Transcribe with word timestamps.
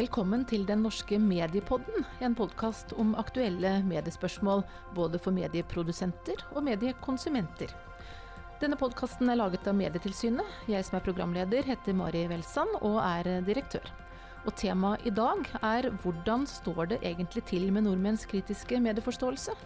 Velkommen 0.00 0.46
til 0.48 0.62
Den 0.64 0.80
norske 0.80 1.18
mediepodden, 1.20 2.06
en 2.24 2.32
podkast 2.32 2.94
om 2.96 3.10
aktuelle 3.20 3.82
mediespørsmål 3.84 4.62
både 4.96 5.18
for 5.20 5.34
medieprodusenter 5.36 6.40
og 6.54 6.62
mediekonsumenter. 6.64 7.74
Denne 8.62 8.78
podkasten 8.80 9.28
er 9.28 9.36
laget 9.36 9.66
av 9.68 9.76
Medietilsynet. 9.76 10.54
Jeg 10.72 10.86
som 10.86 10.96
er 10.96 11.04
programleder 11.04 11.68
heter 11.68 11.98
Mari 11.98 12.22
Welsand 12.30 12.78
og 12.78 12.96
er 13.02 13.42
direktør. 13.44 13.90
Og 14.46 14.56
temaet 14.56 15.04
i 15.04 15.12
dag 15.12 15.42
er 15.58 15.90
hvordan 16.00 16.46
står 16.48 16.94
det 16.94 17.00
egentlig 17.02 17.44
til 17.50 17.68
med 17.68 17.84
nordmenns 17.84 18.24
kritiske 18.30 18.80
medieforståelse? 18.80 19.58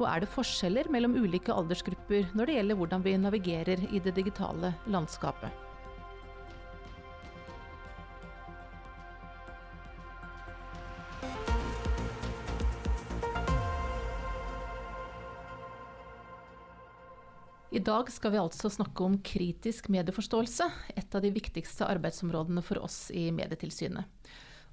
Og 0.00 0.08
er 0.08 0.24
det 0.24 0.32
forskjeller 0.32 0.90
mellom 0.90 1.14
ulike 1.14 1.54
aldersgrupper 1.54 2.32
når 2.34 2.50
det 2.50 2.58
gjelder 2.58 2.82
hvordan 2.82 3.06
vi 3.06 3.14
navigerer 3.22 3.86
i 3.92 4.02
det 4.02 4.16
digitale 4.18 4.74
landskapet? 4.90 5.65
Dag 17.86 18.10
skal 18.10 18.34
vi 18.34 18.40
altså 18.40 18.70
snakke 18.72 19.04
om 19.06 19.14
kritisk 19.22 19.86
medieforståelse, 19.92 20.66
et 20.98 21.14
av 21.14 21.22
de 21.22 21.30
viktigste 21.30 21.86
arbeidsområdene 21.86 22.64
for 22.66 22.82
oss 22.82 23.12
i 23.14 23.28
Medietilsynet. 23.34 24.08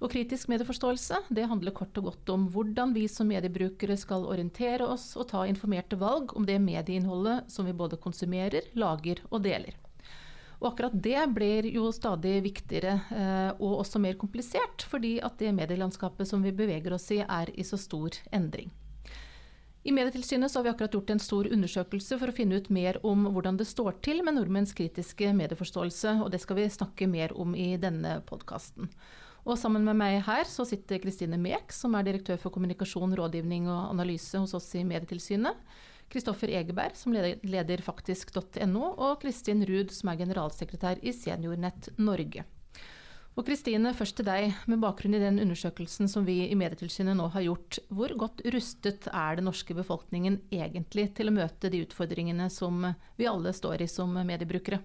Og 0.03 0.11
kritisk 0.11 0.49
medieforståelse 0.51 1.21
det 1.31 1.45
handler 1.47 1.75
kort 1.77 1.95
og 2.01 2.09
godt 2.09 2.31
om 2.33 2.47
hvordan 2.51 2.91
vi 2.95 3.05
som 3.11 3.29
mediebrukere 3.29 3.95
skal 3.99 4.25
orientere 4.27 4.87
oss 4.89 5.13
og 5.15 5.29
ta 5.29 5.45
informerte 5.47 5.99
valg 6.01 6.33
om 6.35 6.47
det 6.49 6.57
medieinnholdet 6.59 7.53
som 7.53 7.69
vi 7.69 7.77
både 7.77 8.01
konsumerer, 8.01 8.67
lager 8.75 9.21
og 9.29 9.45
deler. 9.45 9.77
Og 10.59 10.71
akkurat 10.71 10.95
det 11.05 11.23
blir 11.35 11.67
jo 11.69 11.89
stadig 11.95 12.37
viktigere 12.43 12.97
eh, 13.13 13.49
og 13.59 13.83
også 13.83 14.01
mer 14.01 14.17
komplisert, 14.19 14.85
fordi 14.89 15.17
at 15.23 15.37
det 15.39 15.53
medielandskapet 15.55 16.27
som 16.27 16.43
vi 16.43 16.55
beveger 16.55 16.95
oss 16.95 17.09
i 17.13 17.21
er 17.23 17.51
i 17.53 17.67
så 17.67 17.79
stor 17.79 18.15
endring. 18.31 18.71
I 19.83 19.91
Medietilsynet 19.91 20.51
så 20.51 20.59
har 20.59 20.63
vi 20.63 20.69
akkurat 20.69 20.93
gjort 20.95 21.09
en 21.11 21.19
stor 21.19 21.47
undersøkelse 21.51 22.15
for 22.19 22.31
å 22.31 22.35
finne 22.35 22.55
ut 22.55 22.69
mer 22.71 23.01
om 23.03 23.25
hvordan 23.35 23.57
det 23.59 23.67
står 23.67 23.97
til 24.05 24.21
med 24.23 24.37
nordmenns 24.37 24.71
kritiske 24.77 25.33
medieforståelse, 25.35 26.13
og 26.23 26.31
det 26.31 26.39
skal 26.39 26.61
vi 26.61 26.69
snakke 26.71 27.07
mer 27.11 27.35
om 27.35 27.51
i 27.51 27.73
denne 27.75 28.21
podkasten. 28.29 28.87
Og 29.43 29.59
sammen 29.59 29.83
med 29.83 29.99
meg 29.99 30.21
her 30.23 30.47
så 30.47 30.63
sitter 30.63 31.01
Kristine 31.03 31.35
Mek, 31.35 31.75
som 31.75 31.97
er 31.99 32.07
direktør 32.07 32.39
for 32.39 32.55
kommunikasjon, 32.55 33.11
rådgivning 33.19 33.67
og 33.67 33.89
analyse 33.89 34.39
hos 34.39 34.55
oss 34.55 34.69
i 34.79 34.85
Medietilsynet. 34.87 35.59
Kristoffer 36.13 36.53
Egeberg, 36.55 36.95
som 36.95 37.11
leder 37.11 37.83
faktisk.no, 37.83 38.87
og 38.87 39.19
Kristin 39.19 39.65
Ruud, 39.67 39.91
som 39.91 40.13
er 40.13 40.23
generalsekretær 40.23 41.03
i 41.03 41.11
Seniornett 41.11 41.91
Norge. 41.99 42.47
Og 43.33 43.47
Kristine, 43.47 43.95
først 43.97 44.19
til 44.19 44.27
deg. 44.27 44.51
Med 44.69 44.81
bakgrunn 44.83 45.17
i 45.17 45.21
den 45.21 45.39
undersøkelsen 45.41 46.09
som 46.11 46.25
vi 46.27 46.43
i 46.45 46.57
Medietilsynet 46.57 47.17
nå 47.17 47.31
har 47.33 47.45
gjort, 47.47 47.79
hvor 47.89 48.13
godt 48.19 48.43
rustet 48.53 49.07
er 49.09 49.39
den 49.39 49.47
norske 49.49 49.73
befolkningen 49.73 50.37
egentlig 50.53 51.09
til 51.17 51.31
å 51.31 51.37
møte 51.39 51.71
de 51.73 51.81
utfordringene 51.81 52.45
som 52.53 52.91
vi 53.17 53.29
alle 53.29 53.55
står 53.57 53.81
i 53.85 53.89
som 53.89 54.13
mediebrukere? 54.13 54.83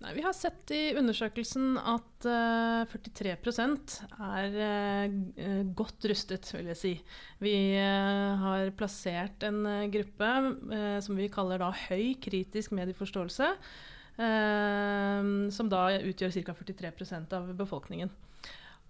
Nei, 0.00 0.14
vi 0.16 0.24
har 0.24 0.32
sett 0.32 0.72
i 0.72 0.94
undersøkelsen 0.96 1.74
at 1.76 2.26
uh, 2.26 2.88
43 2.88 3.34
er 3.36 4.54
uh, 4.56 5.62
godt 5.76 6.08
rustet, 6.08 6.50
vil 6.56 6.72
jeg 6.72 6.80
si. 6.80 6.92
Vi 7.44 7.54
uh, 7.76 8.40
har 8.40 8.72
plassert 8.80 9.44
en 9.46 9.62
gruppe 9.92 10.32
som 11.04 11.20
vi 11.20 11.28
kaller 11.30 11.60
da 11.62 11.70
høy 11.84 12.16
kritisk 12.24 12.72
medieforståelse 12.74 13.52
som 14.16 15.68
da 15.72 15.84
utgjør 15.96 16.34
ca. 16.44 16.54
43% 16.58 17.32
av 17.36 17.52
befolkningen. 17.56 18.10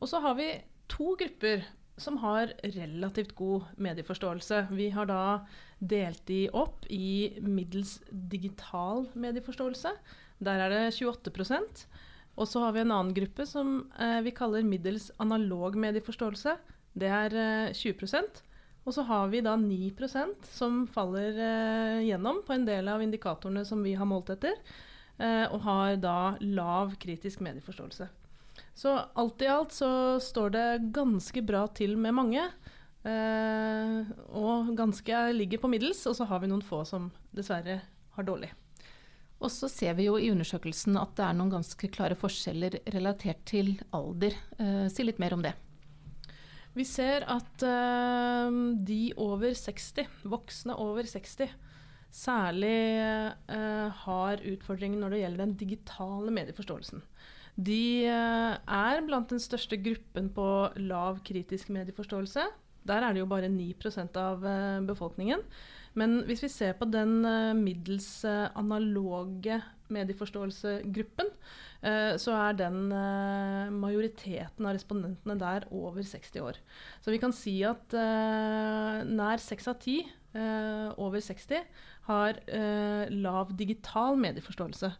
Og 0.00 0.08
så 0.10 0.18
har 0.24 0.34
vi 0.38 0.48
to 0.90 1.12
grupper 1.20 1.62
som 2.00 2.16
har 2.22 2.52
relativt 2.64 3.34
god 3.36 3.68
medieforståelse. 3.76 4.66
Vi 4.72 4.88
har 4.94 5.08
da 5.10 5.46
delt 5.78 6.22
de 6.28 6.46
opp 6.56 6.86
i 6.88 7.36
middels 7.44 7.98
digital 8.10 9.06
medieforståelse. 9.14 9.92
Der 10.40 10.64
er 10.64 10.72
det 10.72 10.84
28 10.96 11.66
Og 12.36 12.48
så 12.48 12.60
har 12.64 12.72
vi 12.72 12.80
en 12.80 12.92
annen 12.92 13.14
gruppe 13.14 13.46
som 13.46 13.90
eh, 13.98 14.20
vi 14.24 14.30
kaller 14.30 14.64
middels 14.64 15.10
analog 15.18 15.76
medieforståelse. 15.76 16.56
Det 16.94 17.08
er 17.08 17.36
eh, 17.36 17.72
20 17.72 18.06
og 18.88 18.94
så 18.96 19.02
har 19.04 19.28
vi 19.28 19.42
da 19.44 19.58
9% 19.60 20.46
som 20.56 20.86
faller 20.88 21.36
eh, 21.36 22.06
gjennom 22.08 22.40
på 22.46 22.54
en 22.56 22.64
del 22.64 22.88
av 22.88 23.02
indikatorene 23.04 23.64
som 23.68 23.82
vi 23.84 23.92
har 23.94 24.08
målt 24.08 24.32
etter. 24.32 24.56
Eh, 25.20 25.46
og 25.52 25.60
har 25.66 25.98
da 26.00 26.18
lav 26.40 26.94
kritisk 27.00 27.42
medieforståelse. 27.44 28.08
Så 28.74 28.92
alt 29.20 29.42
i 29.44 29.50
alt 29.52 29.74
så 29.76 29.90
står 30.22 30.54
det 30.54 30.68
ganske 30.96 31.42
bra 31.44 31.66
til 31.76 31.98
med 32.00 32.16
mange. 32.16 32.46
Uh, 33.00 34.04
og 34.36 34.74
ganske 34.76 35.20
ligger 35.32 35.60
på 35.62 35.70
middels, 35.72 36.02
og 36.04 36.18
så 36.18 36.26
har 36.28 36.42
vi 36.42 36.50
noen 36.50 36.64
få 36.64 36.82
som 36.84 37.06
dessverre 37.32 37.78
har 38.16 38.26
dårlig. 38.28 38.50
Og 39.40 39.48
så 39.48 39.70
ser 39.72 39.96
vi 39.96 40.04
jo 40.04 40.18
i 40.20 40.28
undersøkelsen 40.28 40.98
at 41.00 41.14
det 41.16 41.24
er 41.24 41.38
noen 41.38 41.54
ganske 41.54 41.88
klare 41.92 42.18
forskjeller 42.20 42.76
relatert 42.92 43.40
til 43.48 43.72
alder. 43.96 44.36
Uh, 44.60 44.84
si 44.92 45.06
litt 45.06 45.20
mer 45.20 45.36
om 45.36 45.44
det. 45.44 45.54
Vi 46.76 46.84
ser 46.86 47.24
at 47.26 47.64
de 48.86 49.00
over 49.18 49.56
60, 49.58 50.06
voksne 50.30 50.76
over 50.78 51.08
60, 51.08 51.50
særlig 52.10 52.76
uh, 53.50 53.88
har 54.04 54.42
utfordringer 54.52 55.00
når 55.00 55.14
det 55.14 55.22
gjelder 55.22 55.44
den 55.44 55.56
digitale 55.60 56.34
medieforståelsen. 56.34 57.02
De 57.60 57.82
uh, 58.10 58.54
er 58.58 59.04
blant 59.06 59.30
den 59.30 59.42
største 59.42 59.78
gruppen 59.80 60.30
på 60.34 60.46
lav 60.82 61.20
kritisk 61.26 61.70
medieforståelse. 61.74 62.46
Der 62.88 63.04
er 63.04 63.12
det 63.12 63.22
jo 63.22 63.30
bare 63.30 63.50
9% 63.52 64.16
av 64.18 64.42
uh, 64.42 64.80
befolkningen. 64.88 65.44
Men 65.98 66.20
hvis 66.26 66.44
vi 66.44 66.52
ser 66.52 66.76
på 66.78 66.86
den 66.86 67.24
middels 67.58 68.22
analoge 68.24 69.56
medieforståelsegruppen, 69.90 71.32
så 72.22 72.36
er 72.36 72.54
den 72.54 72.76
majoriteten 73.74 74.68
av 74.68 74.76
respondentene 74.76 75.34
der 75.40 75.66
over 75.74 75.98
60 76.06 76.44
år. 76.46 76.60
Så 77.02 77.10
vi 77.10 77.18
kan 77.18 77.34
si 77.34 77.56
at 77.66 77.90
nær 79.10 79.42
seks 79.42 79.66
av 79.66 79.80
ti 79.82 79.98
over 80.30 81.18
60 81.18 81.66
har 82.10 82.40
eh, 82.50 83.06
lav 83.22 83.54
digital 83.56 84.18
medieforståelse. 84.20 84.90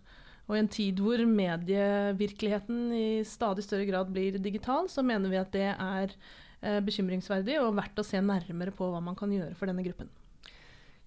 Og 0.50 0.56
i 0.56 0.60
en 0.65 0.71
tid 0.71 0.98
hvor 0.98 1.21
medievirkeligheten 1.31 2.88
i 2.97 3.09
stadig 3.28 3.62
større 3.66 3.87
grad 3.87 4.10
blir 4.10 4.38
digital, 4.43 4.88
så 4.91 5.04
mener 5.06 5.31
vi 5.31 5.38
at 5.38 5.53
det 5.54 5.69
er 5.71 6.15
eh, 6.15 6.81
bekymringsverdig 6.82 7.60
og 7.62 7.76
verdt 7.78 8.03
å 8.03 8.06
se 8.06 8.22
nærmere 8.22 8.75
på 8.75 8.88
hva 8.91 9.03
man 9.04 9.19
kan 9.19 9.31
gjøre 9.34 9.54
for 9.59 9.71
denne 9.71 9.87
gruppen. 9.87 10.10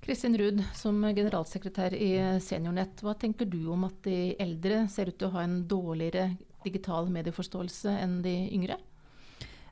Kristin 0.04 0.36
Ruud, 0.36 0.60
som 0.76 0.98
generalsekretær 1.16 1.94
i 1.96 2.10
Seniornett, 2.44 3.00
hva 3.04 3.14
tenker 3.20 3.48
du 3.48 3.62
om 3.72 3.86
at 3.88 4.02
de 4.04 4.34
eldre 4.44 4.82
ser 4.92 5.12
ut 5.12 5.20
til 5.20 5.30
å 5.30 5.36
ha 5.38 5.46
en 5.46 5.62
dårligere 5.68 6.34
digital 6.66 7.08
medieforståelse 7.12 7.94
enn 8.02 8.18
de 8.24 8.34
yngre? 8.56 8.80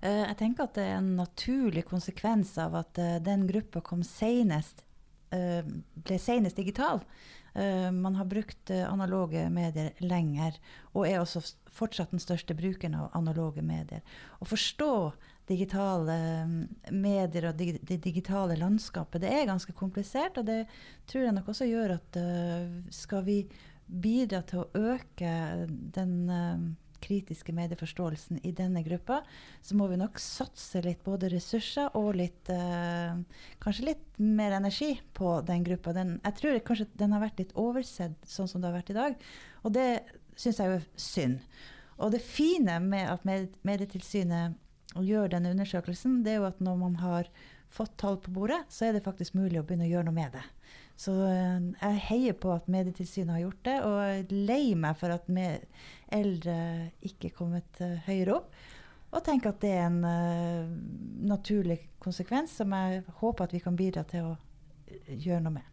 Eh, 0.01 0.23
jeg 0.23 0.37
tenker 0.39 0.67
at 0.67 0.77
det 0.79 0.87
er 0.87 0.99
en 0.99 1.11
naturlig 1.19 1.83
konsekvens 1.87 2.57
av 2.59 2.79
at 2.79 2.99
eh, 2.99 3.19
den 3.23 3.43
gruppa 3.47 3.83
kom 3.87 4.03
senest 4.07 4.83
Eh, 4.83 4.90
ble 5.31 6.17
senest 6.19 6.59
digital. 6.59 6.99
Eh, 7.53 7.91
man 7.91 8.15
har 8.15 8.25
brukt 8.25 8.69
eh, 8.69 8.93
analoge 8.93 9.49
medier 9.49 9.91
lenger, 9.99 10.55
og 10.93 11.07
er 11.07 11.19
også 11.19 11.41
fortsatt 11.71 12.13
den 12.13 12.23
største 12.23 12.55
brukeren 12.55 12.95
av 12.95 13.11
analoge 13.17 13.63
medier. 13.65 14.05
Å 14.39 14.47
forstå 14.47 14.93
digitale 15.51 16.15
medier 16.95 17.49
og 17.49 17.59
det 17.59 17.97
digitale 18.05 18.55
landskapet, 18.55 19.19
det 19.23 19.33
er 19.35 19.49
ganske 19.49 19.75
komplisert. 19.75 20.39
Og 20.39 20.47
det 20.47 20.61
tror 21.11 21.25
jeg 21.25 21.35
nok 21.35 21.49
også 21.51 21.67
gjør 21.67 21.97
at 21.97 22.19
skal 22.95 23.25
vi 23.27 23.41
bidra 23.91 24.39
til 24.47 24.61
å 24.61 24.93
øke 24.93 25.33
den 25.67 26.13
kritiske 27.01 27.53
medieforståelsen 27.55 28.39
i 28.47 28.53
denne 28.55 28.83
gruppa, 28.85 29.21
så 29.61 29.77
må 29.77 29.87
vi 29.91 29.99
nok 29.99 30.19
satse 30.21 30.83
litt 30.85 31.03
både 31.05 31.31
ressurser 31.33 31.91
og 31.99 32.13
litt 32.19 32.51
eh, 32.53 33.19
Kanskje 33.61 33.87
litt 33.91 34.21
mer 34.21 34.55
energi 34.57 34.93
på 35.17 35.35
den 35.45 35.65
gruppa. 35.65 35.93
Den, 35.97 36.15
jeg 36.23 36.37
tror 36.39 36.63
kanskje 36.65 36.89
den 36.97 37.13
har 37.15 37.23
vært 37.23 37.41
litt 37.41 37.53
oversett 37.59 38.17
sånn 38.27 38.49
som 38.49 38.61
det 38.61 38.71
har 38.71 38.79
vært 38.79 38.93
i 38.93 38.97
dag. 38.97 39.29
Og 39.65 39.75
det 39.75 39.87
syns 40.39 40.61
jeg 40.61 40.77
er 40.77 40.89
synd. 40.95 41.39
Og 42.01 42.13
det 42.13 42.23
fine 42.25 42.79
med 42.81 43.09
at 43.11 43.25
Medietilsynet 43.67 44.57
gjør 44.99 45.29
denne 45.31 45.53
undersøkelsen, 45.53 46.21
det 46.25 46.35
er 46.35 46.41
jo 46.41 46.49
at 46.49 46.63
når 46.63 46.79
man 46.79 46.97
har 47.01 47.29
fått 47.71 47.93
tall 48.01 48.17
på 48.19 48.33
bordet, 48.35 48.63
så 48.69 48.87
er 48.87 48.97
det 48.97 49.05
faktisk 49.05 49.37
mulig 49.37 49.61
å 49.61 49.65
begynne 49.65 49.87
å 49.87 49.91
gjøre 49.91 50.09
noe 50.09 50.17
med 50.17 50.33
det. 50.35 50.43
Så 50.99 51.13
eh, 51.27 51.63
jeg 51.81 52.03
heier 52.09 52.37
på 52.37 52.51
at 52.53 52.69
Medietilsynet 52.71 53.35
har 53.35 53.43
gjort 53.45 53.63
det, 53.67 53.77
og 53.87 53.97
er 54.03 54.35
lei 54.35 54.75
meg 54.77 54.99
for 54.99 55.13
at 55.15 55.29
eldre 56.11 56.57
ikke 57.07 57.31
er 57.31 57.35
kommet 57.37 57.81
eh, 57.83 57.97
høyere 58.07 58.37
opp. 58.41 58.61
Og 59.11 59.23
tenker 59.25 59.51
at 59.51 59.59
det 59.59 59.73
er 59.75 59.89
en 59.89 60.05
uh, 60.07 60.69
naturlig 61.27 61.81
konsekvens 61.99 62.53
som 62.61 62.71
jeg 62.71 63.01
håper 63.19 63.43
at 63.43 63.55
vi 63.57 63.59
kan 63.59 63.75
bidra 63.75 64.05
til 64.07 64.29
å 64.29 64.37
gjøre 65.11 65.41
noe 65.43 65.57
med. 65.57 65.67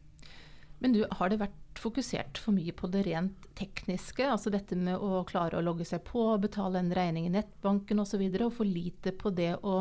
Men 0.82 0.94
du, 0.94 1.04
har 1.20 1.30
det 1.30 1.40
vært 1.40 1.78
fokusert 1.78 2.38
for 2.42 2.54
mye 2.54 2.74
på 2.74 2.90
det 2.90 3.04
rent 3.06 3.46
tekniske? 3.58 4.26
Altså 4.26 4.50
dette 4.54 4.78
med 4.78 4.98
å 4.98 5.22
klare 5.26 5.58
å 5.58 5.62
logge 5.64 5.86
seg 5.86 6.04
på, 6.06 6.24
betale 6.42 6.82
en 6.82 6.92
regning 6.94 7.28
i 7.28 7.34
nettbanken 7.34 8.02
osv. 8.02 8.04
Og, 8.04 8.10
så 8.10 8.20
videre, 8.22 8.48
og 8.48 8.58
for 8.58 8.66
lite 8.68 9.14
på 9.14 9.30
det 9.34 9.52
å, 9.62 9.80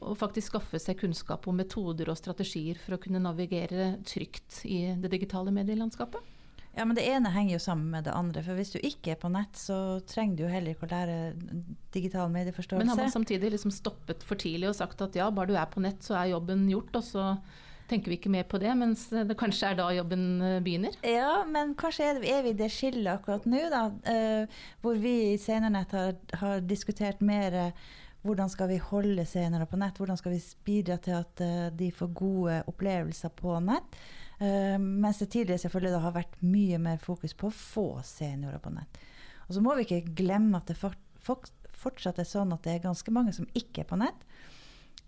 å 0.00 0.14
faktisk 0.18 0.52
skaffe 0.52 0.80
seg 0.82 0.98
kunnskap 1.00 1.46
om 1.50 1.58
metoder 1.58 2.10
og 2.10 2.18
strategier 2.18 2.78
for 2.80 2.96
å 2.96 3.00
kunne 3.02 3.22
navigere 3.22 3.96
trygt 4.06 4.62
i 4.68 4.94
det 4.98 5.12
digitale 5.14 5.54
medielandskapet? 5.54 6.34
Ja, 6.78 6.84
men 6.84 6.94
Det 6.94 7.06
ene 7.10 7.30
henger 7.34 7.56
jo 7.56 7.62
sammen 7.62 7.90
med 7.90 8.04
det 8.06 8.14
andre. 8.14 8.42
For 8.46 8.54
Hvis 8.54 8.70
du 8.70 8.78
ikke 8.78 9.16
er 9.16 9.18
på 9.18 9.30
nett, 9.34 9.56
så 9.58 9.98
trenger 10.06 10.36
du 10.36 10.42
jo 10.44 10.50
heller 10.52 10.74
ikke 10.74 10.86
å 10.86 10.92
lære 10.92 11.16
digital 11.94 12.30
medieforståelse. 12.30 12.84
Men 12.84 12.92
har 12.92 13.00
man 13.02 13.14
samtidig 13.14 13.50
liksom 13.56 13.74
stoppet 13.74 14.22
for 14.22 14.38
tidlig 14.38 14.70
og 14.70 14.76
sagt 14.78 15.02
at 15.02 15.16
ja, 15.18 15.26
bare 15.34 15.50
du 15.50 15.56
er 15.58 15.66
på 15.72 15.82
nett, 15.82 16.04
så 16.06 16.20
er 16.20 16.36
jobben 16.36 16.68
gjort, 16.70 17.00
og 17.00 17.04
så 17.04 17.24
tenker 17.88 18.12
vi 18.12 18.18
ikke 18.20 18.30
mer 18.30 18.44
på 18.46 18.60
det, 18.62 18.70
mens 18.78 19.06
det 19.10 19.36
kanskje 19.40 19.72
er 19.72 19.78
da 19.78 19.88
jobben 19.96 20.24
eh, 20.44 20.58
begynner? 20.62 20.94
Ja, 21.02 21.42
men 21.48 21.72
kanskje 21.78 22.12
er, 22.12 22.42
vi 22.44 22.52
det 22.56 22.68
skillet 22.74 23.10
akkurat 23.14 23.48
nå, 23.48 23.62
da. 23.72 23.86
Uh, 24.04 24.60
hvor 24.84 25.00
vi 25.00 25.14
i 25.32 25.38
Seniornett 25.40 25.94
har, 25.96 26.18
har 26.42 26.60
diskutert 26.68 27.24
mer 27.24 27.56
hvordan 28.28 28.50
skal 28.52 28.68
vi 28.68 28.78
holde 28.82 29.24
senere 29.26 29.66
på 29.66 29.78
nett? 29.80 29.96
Hvordan 29.98 30.18
skal 30.20 30.34
vi 30.34 30.40
bidra 30.66 30.98
til 31.00 31.16
at 31.16 31.42
uh, 31.44 31.68
de 31.72 31.90
får 31.94 32.10
gode 32.16 32.58
opplevelser 32.68 33.32
på 33.38 33.56
nett? 33.64 33.96
Uh, 34.38 34.76
mens 34.78 35.22
det 35.22 35.30
tidligere 35.32 35.64
selvfølgelig 35.64 36.02
har 36.04 36.16
vært 36.18 36.36
mye 36.44 36.80
mer 36.82 37.00
fokus 37.02 37.34
på 37.38 37.48
å 37.48 37.56
få 37.56 37.86
seniorer 38.06 38.60
på 38.62 38.72
nett. 38.74 39.00
Og 39.48 39.56
så 39.56 39.64
må 39.64 39.74
vi 39.78 39.86
ikke 39.86 40.16
glemme 40.18 40.60
at 40.60 40.68
det 40.68 40.76
fortsatt 40.78 42.20
er 42.20 42.28
sånn 42.28 42.52
at 42.52 42.66
det 42.66 42.76
er 42.76 42.84
ganske 42.84 43.14
mange 43.14 43.32
som 43.36 43.48
ikke 43.56 43.86
er 43.86 43.88
på 43.88 44.00
nett. 44.00 44.26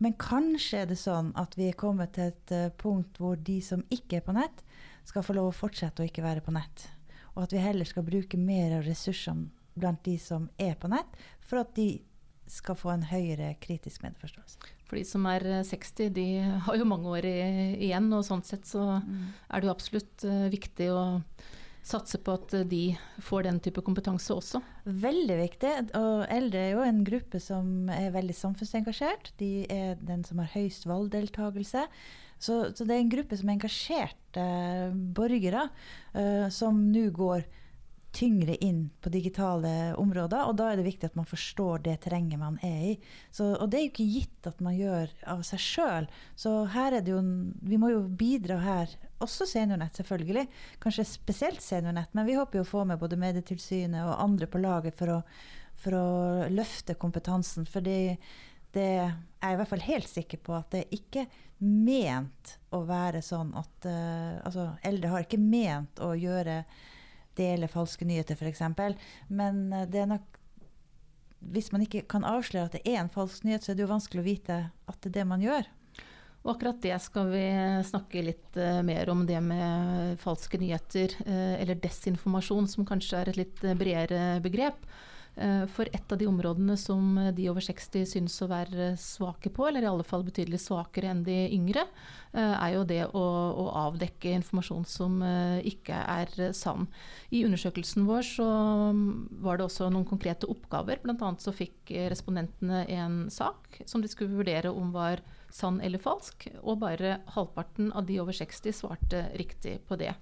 Men 0.00 0.16
kanskje 0.16 0.80
er 0.80 0.88
det 0.88 0.96
sånn 0.96 1.34
at 1.36 1.58
vi 1.60 1.68
er 1.68 1.76
kommet 1.76 2.16
til 2.16 2.32
et 2.32 2.56
uh, 2.56 2.70
punkt 2.80 3.20
hvor 3.20 3.36
de 3.36 3.60
som 3.64 3.84
ikke 3.92 4.22
er 4.22 4.24
på 4.24 4.36
nett, 4.36 4.64
skal 5.04 5.24
få 5.26 5.36
lov 5.36 5.50
å 5.50 5.56
fortsette 5.56 6.00
å 6.00 6.08
ikke 6.08 6.24
være 6.24 6.44
på 6.44 6.54
nett. 6.56 6.88
Og 7.34 7.44
at 7.44 7.52
vi 7.52 7.60
heller 7.62 7.88
skal 7.88 8.06
bruke 8.06 8.40
mer 8.40 8.78
av 8.78 8.86
ressursene 8.88 9.50
blant 9.80 10.02
de 10.04 10.16
som 10.20 10.48
er 10.60 10.74
på 10.80 10.88
nett, 10.90 11.20
for 11.46 11.62
at 11.62 11.76
de 11.76 12.00
skal 12.50 12.78
få 12.78 12.92
en 12.94 13.06
høyere 13.10 13.54
kritisk 13.62 14.04
medforståelse. 14.04 14.58
For 14.90 14.98
de 14.98 15.06
som 15.06 15.26
er 15.30 15.46
60, 15.66 16.04
eh, 16.06 16.12
de 16.14 16.26
har 16.66 16.78
jo 16.78 16.88
mange 16.88 17.10
år 17.12 17.28
igjen, 17.30 18.10
og 18.16 18.26
sånn 18.26 18.44
sett 18.46 18.66
så 18.68 19.00
mm. 19.00 19.26
er 19.48 19.60
det 19.60 19.68
jo 19.68 19.74
absolutt 19.74 20.26
uh, 20.26 20.46
viktig 20.50 20.88
å 20.90 21.02
satse 21.86 22.18
på 22.22 22.34
at 22.36 22.54
eh, 22.58 22.66
de 22.68 22.82
får 23.24 23.46
den 23.46 23.60
type 23.62 23.84
kompetanse 23.86 24.34
også? 24.34 24.62
Veldig 24.84 25.36
viktig. 25.40 25.74
Og 25.98 26.24
eldre 26.26 26.64
er 26.64 26.74
jo 26.74 26.86
en 26.86 27.04
gruppe 27.06 27.40
som 27.42 27.90
er 27.94 28.10
veldig 28.14 28.36
samfunnsengasjert. 28.36 29.32
De 29.40 29.52
er 29.70 30.00
den 30.02 30.26
som 30.26 30.42
har 30.42 30.50
høyest 30.56 30.88
valgdeltakelse. 30.90 31.86
Så, 32.40 32.60
så 32.74 32.86
det 32.88 32.96
er 32.96 33.04
en 33.04 33.12
gruppe 33.12 33.36
som 33.36 33.50
er 33.50 33.58
engasjerte 33.58 34.44
borgere, 35.16 35.68
uh, 36.16 36.46
som 36.52 36.82
nå 36.90 37.08
går 37.14 37.46
tyngre 38.12 38.56
inn 38.64 38.90
på 39.00 39.10
digitale 39.12 39.94
områder. 39.98 40.48
Og 40.48 40.56
da 40.58 40.70
er 40.70 40.80
det 40.80 40.86
viktig 40.88 41.10
at 41.10 41.18
man 41.18 41.28
forstår 41.28 41.84
det 41.84 41.96
terrenget 42.04 42.40
man 42.40 42.58
er 42.66 42.80
i. 42.90 42.94
Så, 43.30 43.52
og 43.54 43.70
det 43.70 43.78
er 43.78 43.84
jo 43.84 43.92
ikke 43.92 44.08
gitt 44.16 44.50
at 44.50 44.60
man 44.64 44.76
gjør 44.78 45.12
av 45.34 45.44
seg 45.46 45.62
sjøl. 45.62 46.10
Så 46.38 46.54
her 46.74 46.98
er 46.98 47.06
det 47.06 47.14
jo 47.14 47.22
Vi 47.70 47.78
må 47.78 47.92
jo 47.92 48.02
bidra 48.08 48.58
her. 48.64 48.98
Også 49.22 49.46
Seniornett, 49.46 49.96
selvfølgelig. 50.00 50.46
Kanskje 50.82 51.06
spesielt 51.06 51.62
Seniornett. 51.62 52.12
Men 52.16 52.26
vi 52.26 52.38
håper 52.38 52.60
jo 52.60 52.66
å 52.66 52.72
få 52.72 52.84
med 52.88 53.00
både 53.00 53.20
Medietilsynet 53.20 54.02
og 54.04 54.18
andre 54.18 54.50
på 54.50 54.62
laget 54.62 54.98
for 54.98 55.18
å, 55.18 55.18
for 55.78 55.98
å 55.98 56.06
løfte 56.50 56.98
kompetansen. 56.98 57.68
For 57.68 57.84
det, 57.84 58.16
det 58.74 58.88
er 59.00 59.12
jeg 59.40 59.54
i 59.54 59.60
hvert 59.60 59.70
fall 59.70 59.86
helt 59.86 60.10
sikker 60.10 60.42
på 60.44 60.56
at 60.56 60.72
det 60.74 60.84
er 60.84 60.98
ikke 60.98 61.26
ment 61.60 62.56
å 62.72 62.82
være 62.88 63.20
sånn 63.24 63.52
at 63.58 63.88
uh, 63.88 64.40
Altså, 64.46 64.70
eldre 64.86 65.12
har 65.12 65.26
ikke 65.26 65.40
ment 65.40 66.00
å 66.04 66.14
gjøre 66.16 66.62
dele 67.38 67.68
falske 67.70 68.06
nyheter, 68.08 68.38
f.eks. 68.38 68.62
Men 69.28 69.66
eh, 69.72 69.88
det 69.90 70.04
er 70.04 70.14
nok 70.16 70.38
Hvis 71.40 71.70
man 71.72 71.80
ikke 71.80 72.02
kan 72.04 72.24
avsløre 72.24 72.68
at 72.68 72.74
det 72.76 72.82
er 72.84 72.98
en 73.00 73.12
falsk 73.12 73.44
nyhet, 73.44 73.64
så 73.64 73.72
er 73.72 73.76
det 73.78 73.86
jo 73.86 73.94
vanskelig 73.94 74.20
å 74.20 74.26
vite 74.26 74.56
at 74.90 74.98
det 75.00 75.08
er 75.08 75.14
det 75.14 75.28
man 75.30 75.40
gjør. 75.40 75.68
Og 76.42 76.50
akkurat 76.52 76.82
det 76.84 76.98
skal 77.00 77.30
vi 77.32 77.44
snakke 77.88 78.24
litt 78.24 78.58
uh, 78.60 78.82
mer 78.84 79.08
om, 79.12 79.22
det 79.28 79.40
med 79.44 80.18
falske 80.20 80.60
nyheter, 80.60 81.14
uh, 81.24 81.56
eller 81.56 81.80
desinformasjon, 81.80 82.68
som 82.68 82.84
kanskje 82.88 83.22
er 83.22 83.32
et 83.32 83.40
litt 83.40 83.64
bredere 83.80 84.36
begrep. 84.44 84.84
Eh, 85.36 85.66
for 85.70 85.88
et 85.94 86.12
av 86.12 86.18
de 86.18 86.26
områdene 86.26 86.74
som 86.78 87.14
de 87.36 87.46
over 87.50 87.62
60 87.64 88.06
synes 88.08 88.34
å 88.42 88.48
være 88.50 88.92
svake 89.00 89.52
på, 89.54 89.68
eller 89.68 89.86
i 89.86 89.90
alle 89.90 90.06
fall 90.06 90.24
betydelig 90.26 90.58
svakere 90.64 91.12
enn 91.12 91.22
de 91.24 91.36
yngre, 91.54 91.86
eh, 92.32 92.54
er 92.56 92.74
jo 92.74 92.82
det 92.88 93.02
å, 93.06 93.22
å 93.62 93.66
avdekke 93.86 94.34
informasjon 94.40 94.84
som 94.90 95.20
eh, 95.22 95.62
ikke 95.70 95.96
er 95.96 96.52
sann. 96.56 96.88
I 97.30 97.44
undersøkelsen 97.46 98.08
vår 98.10 98.26
så 98.26 98.48
mm, 98.96 99.40
var 99.46 99.60
det 99.60 99.68
også 99.68 99.88
noen 99.88 100.08
konkrete 100.08 100.50
oppgaver. 100.50 101.00
Annet 101.06 101.44
så 101.44 101.54
fikk 101.54 101.92
respondentene 102.10 102.84
en 102.90 103.22
sak 103.30 103.82
som 103.86 104.02
de 104.02 104.10
skulle 104.10 104.34
vurdere 104.34 104.72
om 104.72 104.90
var 104.94 105.22
sann 105.52 105.80
eller 105.84 106.02
falsk, 106.02 106.48
og 106.62 106.80
bare 106.82 107.20
halvparten 107.34 107.90
av 107.96 108.06
de 108.06 108.20
over 108.22 108.36
60 108.36 108.74
svarte 108.82 109.26
riktig 109.38 109.78
på 109.86 109.98
det. 110.00 110.14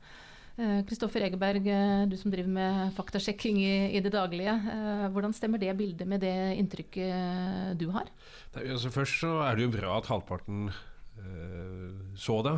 Kristoffer 0.58 1.22
eh, 1.22 1.28
Egeberg, 1.28 1.69
eh, 1.70 2.05
du 2.10 2.16
som 2.19 2.32
driver 2.32 2.50
med 2.50 2.90
faktasjekking 2.96 3.60
i, 3.62 3.75
i, 3.94 4.02
det 4.02 4.10
daglige. 4.10 4.56
Eh, 4.72 5.05
hvordan 5.14 5.34
stemmer 5.37 5.60
det 5.62 5.70
bildet 5.78 6.08
med 6.10 6.25
det 6.25 6.34
inntrykket 6.58 7.78
du 7.78 7.87
har? 7.94 8.10
Nei, 8.56 8.66
altså 8.75 8.90
først 8.90 9.22
så 9.22 9.37
er 9.46 9.55
det 9.55 9.69
jo 9.69 9.75
bra 9.76 9.94
at 10.00 10.10
halvparten 10.10 10.69
uh, 10.72 11.94
så 12.19 12.40
det. 12.46 12.56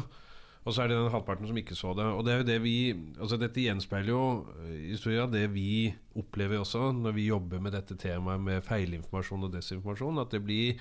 Og 0.65 0.73
så 0.73 0.83
er 0.83 0.91
det 0.91 0.97
den 0.97 1.13
halvparten 1.13 1.49
som 1.49 1.61
ikke 1.61 1.77
så 1.77 1.93
det. 1.97 2.09
Og 2.09 2.25
det 2.25 2.33
er 2.33 2.41
jo 2.41 2.49
det 2.49 2.59
vi, 2.65 2.75
altså 3.19 3.37
Dette 3.41 3.65
gjenspeiler 3.65 4.13
jo 4.13 4.25
historia 4.91 5.25
det 5.29 5.47
vi 5.53 5.89
opplever 6.21 6.61
også 6.61 6.91
når 6.97 7.17
vi 7.17 7.31
jobber 7.31 7.63
med 7.65 7.73
dette 7.77 7.97
temaet 8.01 8.45
med 8.45 8.65
feilinformasjon 8.65 9.49
og 9.49 9.55
desinformasjon. 9.57 10.21
At 10.21 10.37
det 10.37 10.43
blir 10.45 10.81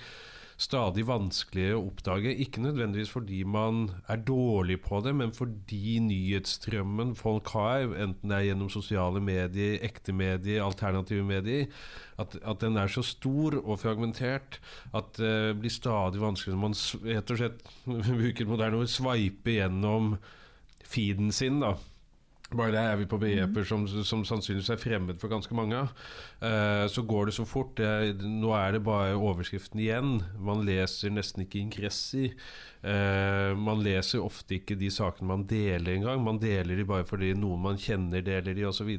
stadig 0.60 1.06
vanskeligere 1.08 1.78
å 1.78 1.86
oppdage. 1.88 2.34
Ikke 2.44 2.62
nødvendigvis 2.62 3.12
fordi 3.12 3.40
man 3.48 3.86
er 4.10 4.20
dårlig 4.28 4.80
på 4.84 5.00
det, 5.04 5.14
men 5.16 5.32
fordi 5.36 5.98
nyhetsstrømmen 6.04 7.14
folk 7.18 7.52
har, 7.56 7.86
enten 7.88 8.30
det 8.30 8.36
er 8.36 8.46
gjennom 8.50 8.70
sosiale 8.72 9.22
medier, 9.24 9.78
ekte 9.86 10.14
medier, 10.16 10.62
alternative 10.64 11.24
medier, 11.26 11.70
at, 12.20 12.36
at 12.44 12.60
den 12.60 12.76
er 12.76 12.92
så 12.92 13.04
stor 13.06 13.56
og 13.62 13.80
fragmentert 13.80 14.60
at 14.96 15.14
det 15.16 15.56
blir 15.62 15.72
stadig 15.72 16.20
vanskeligere 16.20 16.58
når 16.58 16.66
man 16.66 17.14
rett 17.14 17.32
og 17.32 17.40
slett 17.40 17.64
bruker 18.20 18.50
moderne 18.50 18.82
ord, 18.82 18.92
sveiper 18.92 19.56
gjennom 19.62 20.12
feeden 20.90 21.32
sin. 21.32 21.62
da 21.64 21.78
bare 22.56 22.72
der 22.74 22.88
er 22.90 22.98
vi 22.98 23.06
på 23.08 23.18
begreper 23.20 23.66
som, 23.66 23.84
som, 23.86 24.24
sannsynligvis 24.26 24.72
er 24.74 24.80
fremmed 24.80 25.20
for 25.22 25.30
ganske 25.32 25.54
mange. 25.56 25.82
Uh, 26.42 26.86
så 26.90 27.04
går 27.06 27.30
det 27.30 27.36
så 27.36 27.46
fort. 27.48 27.76
Det, 27.78 28.22
nå 28.24 28.50
er 28.56 28.76
det 28.76 28.82
bare 28.86 29.18
overskriften 29.18 29.80
igjen. 29.82 30.18
Man 30.38 30.64
leser 30.66 31.14
nesten 31.14 31.44
ikke 31.44 31.60
ingresser. 31.62 32.34
Uh, 32.80 33.52
man 33.60 33.82
leser 33.84 34.24
ofte 34.24 34.56
ikke 34.56 34.78
de 34.80 34.90
sakene 34.92 35.30
man 35.30 35.46
deler 35.50 35.94
engang. 35.94 36.24
Man 36.26 36.40
deler 36.42 36.80
de 36.80 36.88
bare 36.88 37.06
fordi 37.08 37.32
noen 37.38 37.62
man 37.68 37.80
kjenner, 37.80 38.24
deler 38.26 38.56
de 38.56 38.66
osv. 38.68 38.90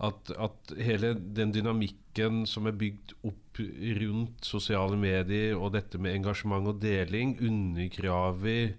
At, 0.00 0.34
at 0.36 0.74
hele 0.80 1.14
den 1.20 1.52
dynamikken 1.56 2.44
som 2.48 2.70
er 2.70 2.78
bygd 2.80 3.16
opp 3.28 3.60
rundt 4.00 4.46
sosiale 4.46 4.96
medier 4.96 5.58
og 5.58 5.74
dette 5.74 5.98
med 6.00 6.14
engasjement 6.16 6.70
og 6.70 6.80
deling, 6.82 7.36
undergraver 7.44 8.72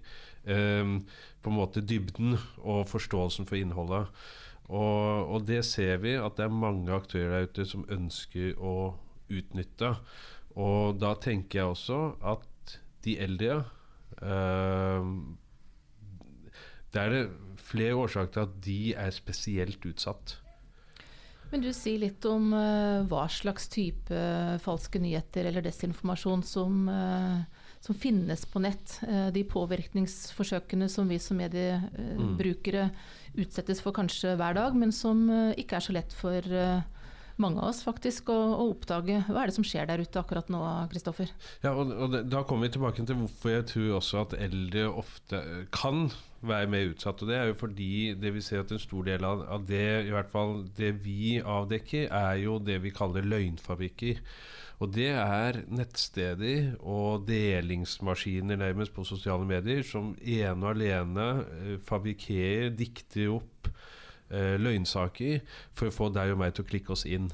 uh, 0.48 0.98
på 1.42 1.50
en 1.50 1.58
måte 1.58 1.82
dybden 1.84 2.36
og 2.62 2.86
forståelsen 2.90 3.48
for 3.48 3.58
innholdet. 3.58 4.08
Og, 4.70 5.28
og, 5.28 5.42
det 5.48 5.64
ser 5.68 5.98
vi 6.04 6.14
at 6.16 6.38
det 6.38 6.46
er 6.46 6.54
mange 6.54 6.92
aktører 6.94 7.34
der 7.34 7.50
ute 7.50 7.66
som 7.68 7.84
ønsker 7.92 8.54
å 8.62 8.94
utnytte. 9.32 9.94
Og 10.56 10.98
da 11.00 11.14
tenker 11.20 11.62
jeg 11.62 11.74
også 11.74 12.00
at 12.32 12.76
de 13.02 13.16
eldre 13.18 13.62
eh, 14.22 15.06
Det 16.92 17.00
er 17.00 17.14
det 17.14 17.22
flere 17.62 17.96
årsaker 17.98 18.32
til 18.32 18.46
at 18.46 18.56
de 18.64 18.80
er 18.94 19.14
spesielt 19.16 19.84
utsatt. 19.88 20.36
Men 21.52 21.64
du 21.64 21.72
sier 21.76 22.00
litt 22.00 22.24
om 22.28 22.52
eh, 22.56 23.02
hva 23.08 23.26
slags 23.32 23.68
type 23.72 24.20
falske 24.64 25.00
nyheter 25.02 25.50
eller 25.50 25.64
desinformasjon 25.64 26.44
som 26.48 26.86
uh, 26.88 27.42
som 27.82 27.98
finnes 27.98 28.46
på 28.46 28.62
nett. 28.62 28.98
Eh, 29.08 29.28
de 29.34 29.42
påvirkningsforsøkene 29.50 30.88
som 30.92 31.10
vi 31.10 31.18
som 31.22 31.40
mediebrukere 31.42 32.88
mm. 32.88 32.96
utsettes 33.42 33.82
for 33.82 33.94
kanskje 33.96 34.36
hver 34.38 34.58
dag, 34.58 34.78
men 34.78 34.94
som 34.94 35.26
eh, 35.30 35.56
ikke 35.62 35.78
er 35.78 35.86
så 35.88 35.96
lett 35.98 36.14
for, 36.16 36.46
mange 37.40 37.62
av 37.62 37.70
oss 37.70 37.82
faktisk 37.84 38.30
å, 38.32 38.36
å, 38.54 38.66
oppdage 38.72 39.22
hva 39.28 39.42
er 39.42 39.50
det 39.50 39.56
som 39.56 39.66
skjer 39.66 39.88
der 39.88 40.02
ute 40.04 40.20
akkurat 40.20 40.50
nå, 40.52 40.60
Kristoffer. 40.92 41.32
Ja, 41.64 41.72
og, 41.72 41.92
og 41.92 42.12
det, 42.14 42.24
Da 42.32 42.42
kommer 42.48 42.68
vi 42.68 42.76
tilbake 42.76 43.06
til 43.08 43.18
hvorfor 43.18 43.54
jeg 43.54 43.66
tror 43.72 43.96
også 43.98 44.22
at 44.26 44.36
eldre 44.38 44.86
ofte 44.90 45.40
kan 45.74 46.06
være 46.42 46.70
mer 46.70 46.90
utsatt. 46.92 47.22
og 47.22 47.30
Det 47.30 47.38
er 47.38 47.50
jo 47.50 47.58
fordi 47.58 47.92
det 48.18 48.34
vi 48.36 48.44
ser 48.44 48.64
at 48.64 48.72
en 48.74 48.82
stor 48.82 49.06
del 49.08 49.26
av, 49.26 49.44
av 49.56 49.66
det, 49.68 49.84
i 50.08 50.14
hvert 50.14 50.32
fall 50.32 50.58
det 50.78 50.94
vi 51.04 51.38
avdekker, 51.40 52.10
er 52.10 52.42
jo 52.42 52.58
det 52.62 52.80
vi 52.84 52.94
kaller 52.94 53.26
løgnfabrikker. 53.26 54.22
Og 54.80 54.90
det 54.94 55.10
er 55.12 55.60
nettsteder 55.70 56.72
og 56.80 57.26
delingsmaskiner 57.28 58.58
nærmest 58.60 58.94
på 58.94 59.04
sosiale 59.06 59.46
medier 59.46 59.84
som 59.86 60.14
ene 60.18 60.66
og 60.66 60.72
alene 60.72 61.28
eh, 61.44 61.76
fabrikkerer, 61.86 62.72
dikter 62.76 63.36
opp 63.36 63.70
eh, 64.32 64.56
løgnsaker 64.58 65.42
for 65.76 65.90
å 65.90 65.96
få 65.96 66.10
deg 66.14 66.34
og 66.34 66.42
meg 66.42 66.56
til 66.56 66.66
å 66.66 66.70
klikke 66.72 66.94
oss 66.96 67.06
inn. 67.06 67.30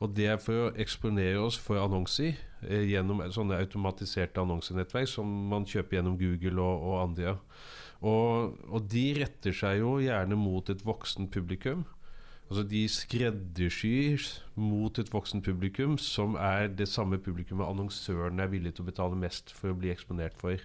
Og 0.00 0.14
det 0.16 0.30
er 0.32 0.40
for 0.40 0.56
å 0.56 0.70
eksponere 0.80 1.42
oss 1.42 1.58
for 1.60 1.80
annonser 1.82 2.32
eh, 2.64 2.86
gjennom 2.88 3.20
sånne 3.34 3.60
automatiserte 3.60 4.40
annonsenettverk 4.40 5.10
som 5.10 5.28
man 5.50 5.68
kjøper 5.68 5.98
gjennom 5.98 6.16
Google 6.20 6.64
og, 6.64 6.86
og 6.88 6.98
andre. 7.02 7.36
Og, 8.00 8.56
og, 8.70 8.84
de 8.88 9.10
retter 9.18 9.52
seg 9.52 9.82
jo 9.82 9.98
gjerne 10.00 10.38
mot 10.40 10.72
et 10.72 10.84
voksen 10.86 11.28
publikum. 11.32 11.84
Altså 12.50 12.64
De 12.66 12.80
skreddersyr 12.90 14.24
mot 14.58 14.98
et 14.98 15.12
voksent 15.12 15.44
publikum, 15.46 15.94
som 16.02 16.34
er 16.34 16.66
det 16.66 16.88
samme 16.90 17.20
publikummet 17.22 17.68
annonsøren 17.70 18.42
er 18.42 18.50
villig 18.50 18.74
til 18.74 18.82
å 18.82 18.88
betale 18.88 19.18
mest 19.18 19.52
for 19.54 19.70
å 19.70 19.78
bli 19.78 19.92
eksponert 19.92 20.34
for. 20.40 20.58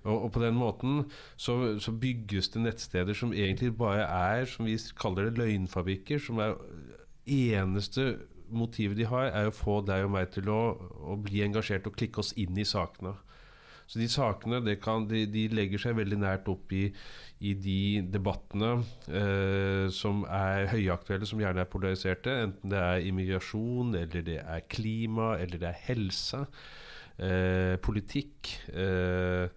Og, 0.00 0.14
og 0.16 0.30
på 0.32 0.40
den 0.40 0.56
måten 0.56 1.02
så, 1.36 1.76
så, 1.76 1.92
bygges 1.92 2.48
det 2.54 2.64
nettsteder 2.64 3.16
som 3.16 3.34
egentlig 3.36 3.74
bare 3.76 4.06
er, 4.08 4.46
som 4.48 4.64
vi 4.64 4.78
kaller 4.96 5.28
det, 5.28 5.36
løgnfabrikker. 5.42 6.22
Som 6.24 6.40
er 6.40 6.56
eneste 7.28 8.14
motivet 8.48 8.96
de 8.96 9.10
har, 9.10 9.28
er 9.28 9.50
å 9.50 9.54
få 9.54 9.82
deg 9.84 10.06
og 10.06 10.14
meg 10.16 10.32
til 10.32 10.48
å, 10.48 10.62
å 11.04 11.20
bli 11.20 11.44
engasjert 11.44 11.84
og 11.90 12.00
klikke 12.00 12.24
oss 12.24 12.32
inn 12.40 12.56
i 12.56 12.64
sakene. 12.64 13.12
Så 13.90 13.98
de 13.98 14.06
sakene 14.06 14.76
kan, 14.78 15.08
de, 15.10 15.24
de, 15.26 15.48
legger 15.50 15.82
seg 15.82 15.96
veldig 15.98 16.20
nært 16.22 16.46
opp 16.52 16.70
i, 16.76 16.84
i 17.42 17.56
de 17.58 17.80
debattene 18.06 18.76
eh, 19.10 19.88
som 19.90 20.22
er 20.30 20.68
høyaktuelle, 20.70 21.26
som 21.26 21.42
gjerne 21.42 21.64
er 21.64 21.72
polariserte. 21.72 22.36
Enten 22.44 22.70
det 22.70 22.78
er 22.78 23.08
immigrasjon, 23.10 23.96
eller 23.98 24.22
det 24.28 24.38
er 24.44 24.62
klima, 24.70 25.34
eller 25.42 25.58
det 25.58 25.72
er 25.72 25.84
helse. 25.88 26.44
Eh, 27.18 27.74
politikk. 27.82 28.54
Eh, 28.70 29.50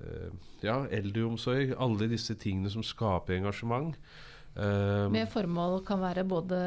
Eh, 0.00 0.32
ja, 0.64 0.84
eldreomsorg. 0.90 1.74
Alle 1.78 2.08
disse 2.10 2.36
tingene 2.40 2.70
som 2.72 2.84
skaper 2.86 3.36
engasjement. 3.36 3.96
Uh, 4.60 5.06
Med 5.08 5.28
formål 5.32 5.78
kan 5.88 6.02
være 6.02 6.24
både 6.28 6.58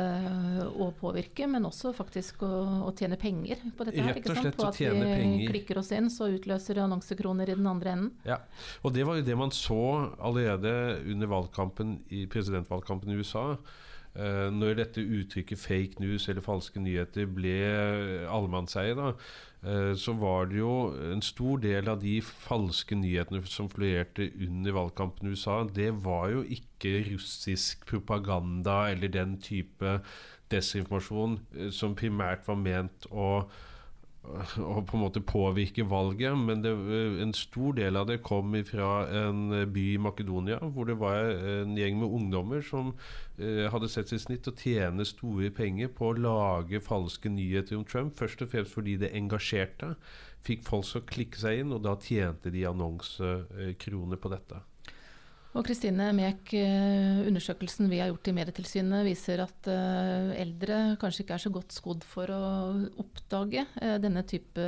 å 0.82 0.88
påvirke, 0.98 1.46
men 1.50 1.68
også 1.70 1.92
faktisk 1.94 2.42
å, 2.48 2.50
å 2.90 2.94
tjene 2.98 3.20
penger 3.22 3.62
på 3.78 3.86
dette. 3.86 4.02
her, 4.02 4.18
ikke 4.18 4.34
sant? 4.34 4.58
På 4.58 4.72
at 4.72 4.80
vi 4.82 4.90
penger. 4.90 5.46
klikker 5.52 5.82
oss 5.84 5.92
inn, 5.94 6.10
så 6.10 6.32
utløser 6.34 6.82
annonsekroner 6.82 7.54
i 7.54 7.58
den 7.60 7.70
andre 7.70 7.94
enden. 7.94 8.12
Ja, 8.26 8.40
og 8.82 8.96
det 8.98 9.06
var 9.06 9.20
jo 9.20 9.28
det 9.28 9.38
man 9.38 9.54
så 9.54 9.80
allerede 10.18 10.74
under 11.06 11.30
valgkampen 11.36 12.00
i 12.10 12.26
presidentvalgkampen 12.32 13.14
i 13.14 13.22
USA. 13.22 13.52
Uh, 14.14 14.50
når 14.54 14.76
dette 14.78 15.02
uttrykket 15.02 15.58
'fake 15.58 16.02
news' 16.02 16.28
eller 16.30 16.46
falske 16.46 16.82
nyheter 16.82 17.30
ble 17.30 17.58
allemannseie, 18.30 18.98
uh, 18.98 19.14
så 19.64 20.12
var 20.20 20.50
det 20.52 20.58
jo 20.58 20.74
en 21.14 21.22
stor 21.24 21.62
del 21.64 21.88
av 21.88 22.02
de 22.02 22.18
falske 22.22 22.98
nyhetene 23.00 23.40
som 23.48 23.70
fluerte 23.72 24.26
under 24.44 24.76
valgkampen 24.76 25.30
i 25.30 25.38
USA, 25.38 25.62
det 25.64 25.92
var 26.04 26.34
jo 26.34 26.42
ikke 26.44 26.98
russisk 27.08 27.86
propaganda 27.88 28.90
eller 28.92 29.14
den 29.14 29.38
type 29.40 30.02
desinformasjon 30.54 31.38
uh, 31.58 31.70
som 31.74 31.96
primært 31.98 32.48
var 32.48 32.60
ment 32.60 33.08
å 33.12 33.46
å 34.24 34.82
på 34.88 34.96
en 34.96 35.02
måte 35.02 35.22
påvirke 35.26 35.84
valget, 35.90 36.38
men 36.40 36.62
det, 36.64 36.72
en 37.22 37.34
stor 37.36 37.76
del 37.76 38.00
av 38.00 38.08
det 38.08 38.22
kom 38.24 38.56
fra 38.66 39.04
en 39.12 39.52
by 39.74 39.84
i 39.94 40.00
Makedonia, 40.02 40.62
hvor 40.64 40.88
det 40.88 40.96
var 41.02 41.34
en 41.34 41.76
gjeng 41.78 42.00
med 42.00 42.16
ungdommer 42.20 42.64
som 42.64 42.94
eh, 43.38 43.68
hadde 43.74 43.92
sett 43.92 44.14
sitt 44.14 44.24
snitt 44.24 44.48
å 44.48 44.56
tjene 44.56 45.06
store 45.08 45.52
penger 45.56 45.92
på 45.92 46.12
å 46.12 46.18
lage 46.18 46.82
falske 46.84 47.32
nyheter 47.32 47.78
om 47.80 47.88
Trump, 47.88 48.16
først 48.20 48.46
og 48.46 48.54
fremst 48.54 48.78
fordi 48.78 48.98
det 49.04 49.12
engasjerte. 49.18 49.94
Fikk 50.44 50.64
folk 50.68 50.88
til 50.88 51.04
å 51.04 51.08
klikke 51.08 51.44
seg 51.44 51.64
inn, 51.64 51.76
og 51.76 51.84
da 51.84 51.98
tjente 52.00 52.52
de 52.52 52.66
annonsekroner 52.68 54.20
på 54.20 54.32
dette. 54.32 54.64
Og 55.54 55.62
Kristine 55.68 56.08
Mek, 56.18 56.50
eh, 56.58 57.20
undersøkelsen 57.30 57.86
vi 57.92 58.00
har 58.02 58.10
gjort 58.10 58.30
i 58.32 58.34
Medietilsynet 58.34 59.06
viser 59.06 59.44
at 59.44 59.68
eh, 59.70 60.32
eldre 60.42 60.96
kanskje 61.02 61.22
ikke 61.22 61.36
er 61.38 61.44
så 61.44 61.52
godt 61.54 61.76
skodd 61.76 62.06
for 62.10 62.32
å 62.34 62.40
oppdage 63.04 63.62
eh, 63.78 64.00
denne 64.02 64.24
type 64.26 64.66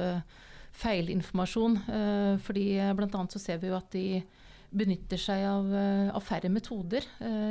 feilinformasjon. 0.75 1.77
Fordi 2.43 2.65
bl.a. 2.99 3.21
så 3.31 3.39
ser 3.39 3.61
vi 3.61 3.69
jo 3.69 3.77
at 3.77 3.87
de 3.95 4.19
benytter 4.75 5.21
seg 5.21 5.45
av, 5.47 5.69
av 6.11 6.19
færre 6.19 6.51
metoder 6.51 7.05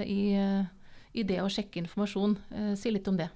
i, 0.04 0.36
i, 0.36 1.22
det 1.24 1.38
å 1.40 1.48
sjekke 1.48 1.80
informasjon. 1.80 2.34
Si 2.76 2.92
litt 2.92 3.08
om 3.08 3.16
det. 3.16 3.30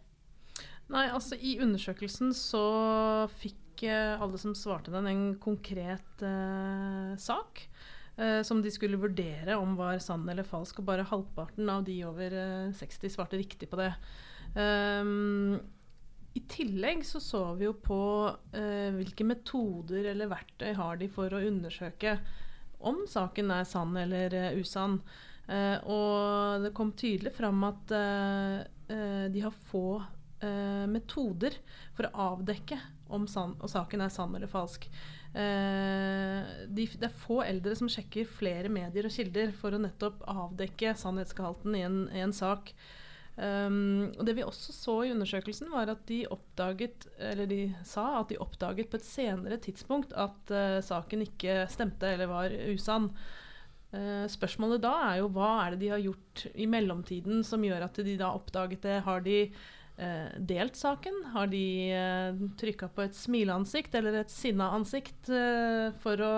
Nei, 0.93 1.07
altså 1.09 1.39
I 1.41 1.55
undersøkelsen 1.65 2.37
så 2.37 2.67
fikk 3.41 3.87
alle 3.89 4.37
som 4.37 4.53
svarte 4.53 4.93
den, 4.93 5.09
en 5.09 5.25
konkret 5.41 6.27
eh, 6.27 7.17
sak 7.17 7.65
eh, 8.19 8.41
som 8.47 8.61
de 8.63 8.73
skulle 8.75 9.01
vurdere 9.01 9.57
om 9.57 9.77
var 9.79 10.03
sann 10.05 10.27
eller 10.29 10.47
falsk, 10.47 10.83
og 10.83 10.91
bare 10.91 11.07
halvparten 11.09 11.71
av 11.73 11.87
de 11.87 12.01
over 12.09 12.35
eh, 12.35 12.75
60 12.77 13.15
svarte 13.15 13.41
riktig 13.41 13.71
på 13.71 13.81
det. 13.81 13.93
Um, 14.55 15.59
i 16.37 16.43
tillegg 16.49 17.03
så 17.07 17.21
så 17.21 17.43
vi 17.59 17.67
jo 17.67 17.75
på 17.83 18.03
eh, 18.57 18.91
hvilke 18.95 19.27
metoder 19.27 20.11
eller 20.13 20.31
verktøy 20.31 20.71
har 20.77 21.01
de 21.01 21.09
for 21.13 21.33
å 21.35 21.43
undersøke 21.45 22.19
om 22.79 23.03
saken 23.11 23.51
er 23.51 23.67
sann 23.67 23.97
eller 23.99 24.37
uh, 24.37 24.61
usann. 24.61 25.01
Eh, 25.49 25.79
og 25.89 26.61
det 26.67 26.75
kom 26.77 26.93
tydelig 26.93 27.33
fram 27.39 27.63
at 27.65 27.93
eh, 27.97 28.59
eh, 28.93 29.27
de 29.33 29.45
har 29.47 29.65
få 29.73 30.05
metoder 30.39 31.57
for 31.97 32.07
å 32.07 32.27
avdekke 32.29 32.77
om 33.11 33.25
san 33.27 33.57
saken 33.59 34.05
er 34.05 34.13
sann 34.15 34.37
eller 34.39 34.47
falsk. 34.47 34.85
Eh, 35.39 36.47
de, 36.67 36.87
det 36.99 37.07
er 37.07 37.21
få 37.23 37.43
eldre 37.45 37.77
som 37.79 37.91
sjekker 37.93 38.27
flere 38.27 38.71
medier 38.73 39.07
og 39.07 39.15
kilder 39.15 39.53
for 39.55 39.75
å 39.75 39.83
nettopp 39.83 40.25
avdekke 40.27 40.97
sannhetsgehalten 40.99 41.77
i 41.79 41.85
en, 41.87 42.01
i 42.11 42.25
en 42.25 42.35
sak. 42.35 42.73
Um, 43.39 44.09
og 44.19 44.25
Det 44.27 44.35
vi 44.35 44.43
også 44.43 44.73
så 44.75 44.95
i 45.07 45.13
undersøkelsen, 45.15 45.69
var 45.71 45.93
at 45.93 46.01
de 46.09 46.25
oppdaget 46.27 47.05
Eller 47.23 47.47
de 47.47 47.61
sa 47.87 48.17
at 48.19 48.33
de 48.33 48.39
oppdaget 48.43 48.89
på 48.91 48.99
et 48.99 49.07
senere 49.07 49.61
tidspunkt 49.63 50.11
at 50.11 50.51
uh, 50.51 50.81
saken 50.83 51.23
ikke 51.23 51.61
stemte 51.71 52.11
eller 52.17 52.27
var 52.27 52.57
usann. 52.73 53.13
Uh, 53.95 54.27
spørsmålet 54.27 54.83
da 54.83 54.91
er 55.13 55.21
jo 55.21 55.31
hva 55.37 55.53
er 55.63 55.77
det 55.77 55.85
de 55.85 55.93
har 55.95 56.03
gjort 56.03 56.49
i 56.59 56.67
mellomtiden 56.67 57.47
som 57.47 57.63
gjør 57.63 57.87
at 57.87 58.03
de 58.03 58.19
da 58.19 58.35
oppdaget 58.35 58.83
det? 58.83 58.99
Har 59.07 59.23
de 59.23 59.39
delt 60.39 60.77
saken? 60.79 61.17
Har 61.33 61.49
de 61.51 61.91
eh, 61.91 62.37
trykka 62.61 62.89
på 62.95 63.03
et 63.03 63.17
smileansikt 63.19 63.95
eller 63.99 64.21
et 64.21 64.31
sinna 64.31 64.71
ansikt 64.77 65.31
eh, 65.35 65.91
for 66.05 66.23
å 66.23 66.33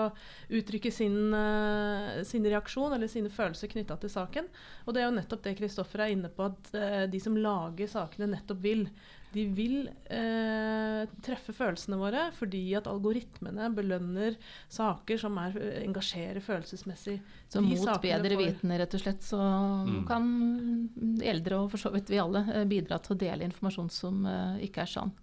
uttrykke 0.49 0.91
sin, 0.93 1.33
eh, 1.37 2.21
sin, 2.27 2.47
reaksjon 2.47 2.95
eller 2.97 3.11
sine 3.11 3.29
følelser 3.33 3.69
knytta 3.71 3.99
til 4.01 4.13
saken? 4.13 4.49
Og 4.85 4.95
det 4.95 5.03
er 5.03 5.09
jo 5.09 5.17
nettopp 5.19 5.45
det 5.45 5.55
Kristoffer 5.59 6.05
er 6.05 6.15
inne 6.15 6.31
på, 6.33 6.49
at 6.49 6.73
eh, 6.77 7.03
de 7.11 7.21
som 7.21 7.37
lager 7.37 7.91
sakene, 7.91 8.31
nettopp 8.33 8.63
vil. 8.65 8.87
De 9.31 9.45
vil 9.55 9.85
eh, 10.11 11.03
treffe 11.23 11.53
følelsene 11.55 11.95
våre 11.99 12.25
fordi 12.35 12.63
at 12.75 12.89
algoritmene 12.91 13.69
belønner 13.75 14.35
saker 14.71 15.21
som 15.21 15.37
er, 15.39 15.55
engasjerer 15.85 16.43
følelsesmessig. 16.43 17.15
Så 17.51 17.63
mot 17.63 17.93
bedre 18.03 18.39
vitende, 18.39 18.81
rett 18.81 18.97
og 18.97 19.03
slett, 19.03 19.23
så 19.23 19.39
mm. 19.39 20.01
kan 20.09 20.27
eldre, 21.23 21.61
og 21.61 21.71
for 21.71 21.85
så 21.85 21.93
vidt 21.95 22.11
vi 22.11 22.19
alle, 22.19 22.43
eh, 22.51 22.67
bidra 22.67 22.99
til 22.99 23.15
å 23.15 23.21
dele 23.23 23.47
informasjon 23.47 23.91
som 23.93 24.27
eh, 24.27 24.65
ikke 24.67 24.83
er 24.83 24.91
sann. 24.97 25.15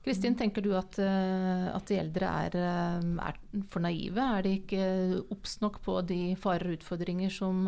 Kristin, 0.00 0.32
tenker 0.38 0.64
du 0.64 0.70
at, 0.78 0.96
uh, 0.96 1.66
at 1.74 1.90
de 1.90 1.98
eldre 2.00 2.28
er, 2.46 2.54
er, 2.56 3.40
for 3.68 3.84
naive? 3.84 4.22
Er 4.38 4.46
de 4.46 4.54
ikke 4.56 4.84
obs 5.28 5.58
nok 5.60 5.76
på 5.84 5.98
de 6.08 6.22
farer 6.40 6.70
og 6.70 6.78
utfordringer 6.78 7.28
som 7.34 7.66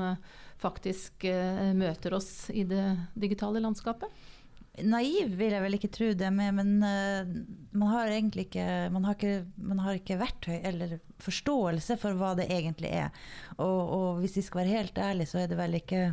faktisk 0.63 1.27
møter 1.77 2.17
oss 2.17 2.47
i 2.49 2.65
det 2.65 2.87
digitale 3.21 3.61
landskapet? 3.61 4.09
Naiv 4.81 5.35
vil 5.37 5.53
jeg 5.53 5.61
vel 5.61 5.77
ikke 5.77 5.91
tro 5.93 6.07
det 6.17 6.29
med, 6.33 6.55
men 6.57 6.71
uh, 6.81 7.33
man 7.77 7.91
har 7.93 8.09
egentlig 8.09 8.47
ikke 8.47 8.67
man 8.95 9.05
har 9.05 9.19
ikke, 9.19 9.45
man 9.61 9.83
har 9.85 9.99
ikke, 9.99 10.17
verktøy 10.23 10.55
eller 10.65 10.95
forståelse 11.21 11.99
for 12.01 12.17
hva 12.17 12.33
det 12.39 12.49
egentlig 12.49 12.89
er. 13.03 13.11
Og, 13.59 13.81
og 13.83 14.23
hvis 14.23 14.39
vi 14.41 14.47
skal 14.47 14.63
være 14.63 14.79
helt 14.79 14.99
ærlige, 14.99 15.29
så 15.29 15.43
er 15.43 15.51
det 15.51 15.61
vel 15.61 15.77
ikke 15.77 16.07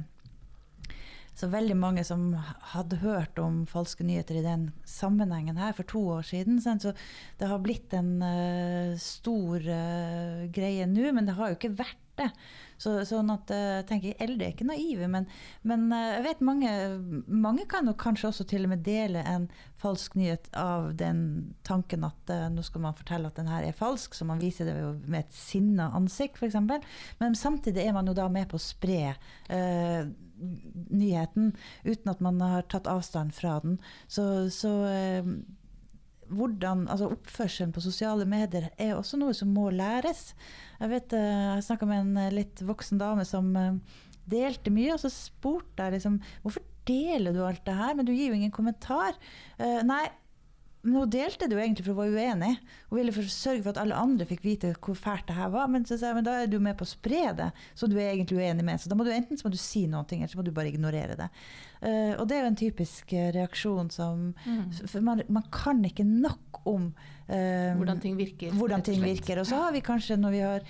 så 1.40 1.48
veldig 1.48 1.78
mange 1.80 2.04
som 2.04 2.34
hadde 2.74 3.00
hørt 3.00 3.40
om 3.40 3.62
falske 3.70 4.04
nyheter 4.04 4.42
i 4.42 4.44
den 4.44 4.70
sammenhengen 4.84 5.60
her 5.62 5.72
for 5.78 5.88
to 5.88 6.02
år 6.18 6.28
siden. 6.28 6.60
Så 6.60 6.92
det 7.40 7.48
har 7.48 7.64
blitt 7.64 7.96
en 7.96 8.18
uh, 8.20 9.00
stor 9.00 9.64
uh, 9.64 10.44
greie 10.52 10.84
nå, 10.90 11.14
men 11.16 11.30
det 11.30 11.38
har 11.40 11.54
jo 11.54 11.60
ikke 11.62 11.78
vært 11.80 12.09
det. 12.20 12.30
Så, 12.80 12.94
sånn 13.04 13.28
at 13.34 13.52
eh, 13.52 13.80
jeg 13.82 13.88
tenker 13.90 14.22
Eldre 14.24 14.46
er 14.48 14.54
ikke 14.54 14.68
naive, 14.70 15.10
men, 15.12 15.26
men 15.68 15.90
eh, 15.92 16.14
jeg 16.16 16.26
vet 16.30 16.44
mange, 16.48 16.72
mange 17.28 17.66
kan 17.72 17.90
kanskje 18.00 18.30
også 18.30 18.46
til 18.48 18.68
og 18.68 18.72
med 18.72 18.86
dele 18.88 19.24
en 19.28 19.50
falsk 19.80 20.16
nyhet 20.20 20.48
av 20.60 20.94
den 21.00 21.20
tanken 21.68 22.04
at 22.08 22.32
uh, 22.34 22.48
nå 22.52 22.64
skal 22.68 22.84
man 22.84 22.96
fortelle 22.98 23.30
at 23.30 23.38
den 23.40 23.48
her 23.52 23.64
er 23.64 23.76
falsk, 23.76 24.16
så 24.16 24.28
man 24.28 24.42
viser 24.42 24.68
det 24.68 24.76
med 25.08 25.22
et 25.22 25.36
sinna 25.36 25.90
ansikt, 25.96 26.40
f.eks. 26.40 26.58
Men 27.22 27.38
samtidig 27.38 27.86
er 27.86 27.96
man 27.96 28.10
jo 28.10 28.16
da 28.18 28.28
med 28.32 28.50
på 28.52 28.60
å 28.60 28.64
spre 28.64 29.14
uh, 29.16 30.02
nyheten 30.40 31.54
uten 31.88 32.12
at 32.12 32.24
man 32.24 32.44
har 32.44 32.68
tatt 32.72 32.88
avstand 32.92 33.36
fra 33.36 33.58
den. 33.64 33.80
Så, 34.12 34.26
så 34.56 34.74
uh, 34.84 35.32
hvordan, 36.30 36.86
altså 36.92 37.10
Oppførselen 37.14 37.74
på 37.76 37.84
sosiale 37.84 38.26
medier 38.30 38.70
er 38.78 38.96
også 38.96 39.20
noe 39.20 39.36
som 39.38 39.52
må 39.54 39.70
læres. 39.74 40.34
Jeg 40.80 40.92
vet, 40.94 41.16
eh, 41.18 41.56
jeg 41.56 41.66
snakka 41.68 41.90
med 41.90 42.04
en 42.04 42.22
eh, 42.22 42.34
litt 42.36 42.64
voksen 42.66 43.02
dame 43.02 43.26
som 43.28 43.52
eh, 43.58 44.00
delte 44.30 44.74
mye, 44.74 44.94
og 44.96 45.02
så 45.04 45.12
spurte 45.14 45.88
jeg 45.88 45.98
liksom 45.98 46.20
Hvorfor 46.44 46.66
deler 46.90 47.36
du 47.36 47.44
alt 47.46 47.66
det 47.68 47.76
her? 47.78 47.96
Men 47.98 48.08
du 48.08 48.14
gir 48.14 48.32
jo 48.32 48.38
ingen 48.40 48.54
kommentar. 48.54 49.18
Nei, 49.60 50.08
men 50.82 50.96
hun 50.96 51.10
delte 51.12 51.48
det 51.50 51.58
jo 51.58 51.60
egentlig 51.60 51.84
for 51.84 51.98
hun 51.98 52.14
var 52.14 52.14
uenig. 52.16 52.54
Hun 52.88 53.00
ville 53.02 53.12
for 53.12 53.32
sørge 53.34 53.64
for 53.66 53.74
at 53.74 53.82
alle 53.82 53.98
andre 54.00 54.28
fikk 54.30 54.46
vite 54.46 54.72
hvor 54.78 54.96
fælt 54.96 55.26
det 55.28 55.36
her 55.36 55.52
var. 55.52 55.68
Men, 55.72 55.84
så, 55.86 55.98
men 56.16 56.24
da 56.24 56.38
er 56.40 56.48
du 56.48 56.56
med 56.64 56.78
på 56.80 56.88
å 56.88 56.92
spre 56.92 57.34
det, 57.36 57.50
så 57.76 57.90
du 57.90 57.98
er 57.98 58.14
egentlig 58.14 58.40
uenig 58.40 58.64
med. 58.64 58.80
Så 58.80 58.92
da 58.92 58.96
må 58.96 59.04
du 59.04 59.12
enten 59.12 59.40
så 59.40 59.50
må 59.50 59.52
du 59.52 59.60
si 59.60 59.84
noe, 59.92 60.08
eller 60.08 60.32
så 60.32 60.40
må 60.40 60.48
du 60.48 60.54
bare 60.56 60.72
ignorere 60.72 61.20
det. 61.20 61.28
Uh, 61.84 62.16
og 62.16 62.26
det 62.30 62.38
er 62.38 62.46
jo 62.46 62.52
en 62.54 62.60
typisk 62.60 63.12
reaksjon 63.36 63.92
som 63.92 64.30
mm. 64.44 64.66
Man, 65.04 65.24
man, 65.28 65.46
kan 65.52 65.84
ikke 65.88 66.08
nok 66.08 66.62
om 66.68 66.90
hvordan 67.30 68.00
ting 68.02 68.18
virker. 68.18 68.54
Hvordan 68.58 68.84
ting 68.86 69.04
virker. 69.04 69.42
Og 69.42 69.48
så 69.50 69.60
har 69.62 69.74
vi 69.76 69.84
kanskje, 69.86 70.18
når, 70.18 70.34
vi 70.34 70.42
har, 70.42 70.66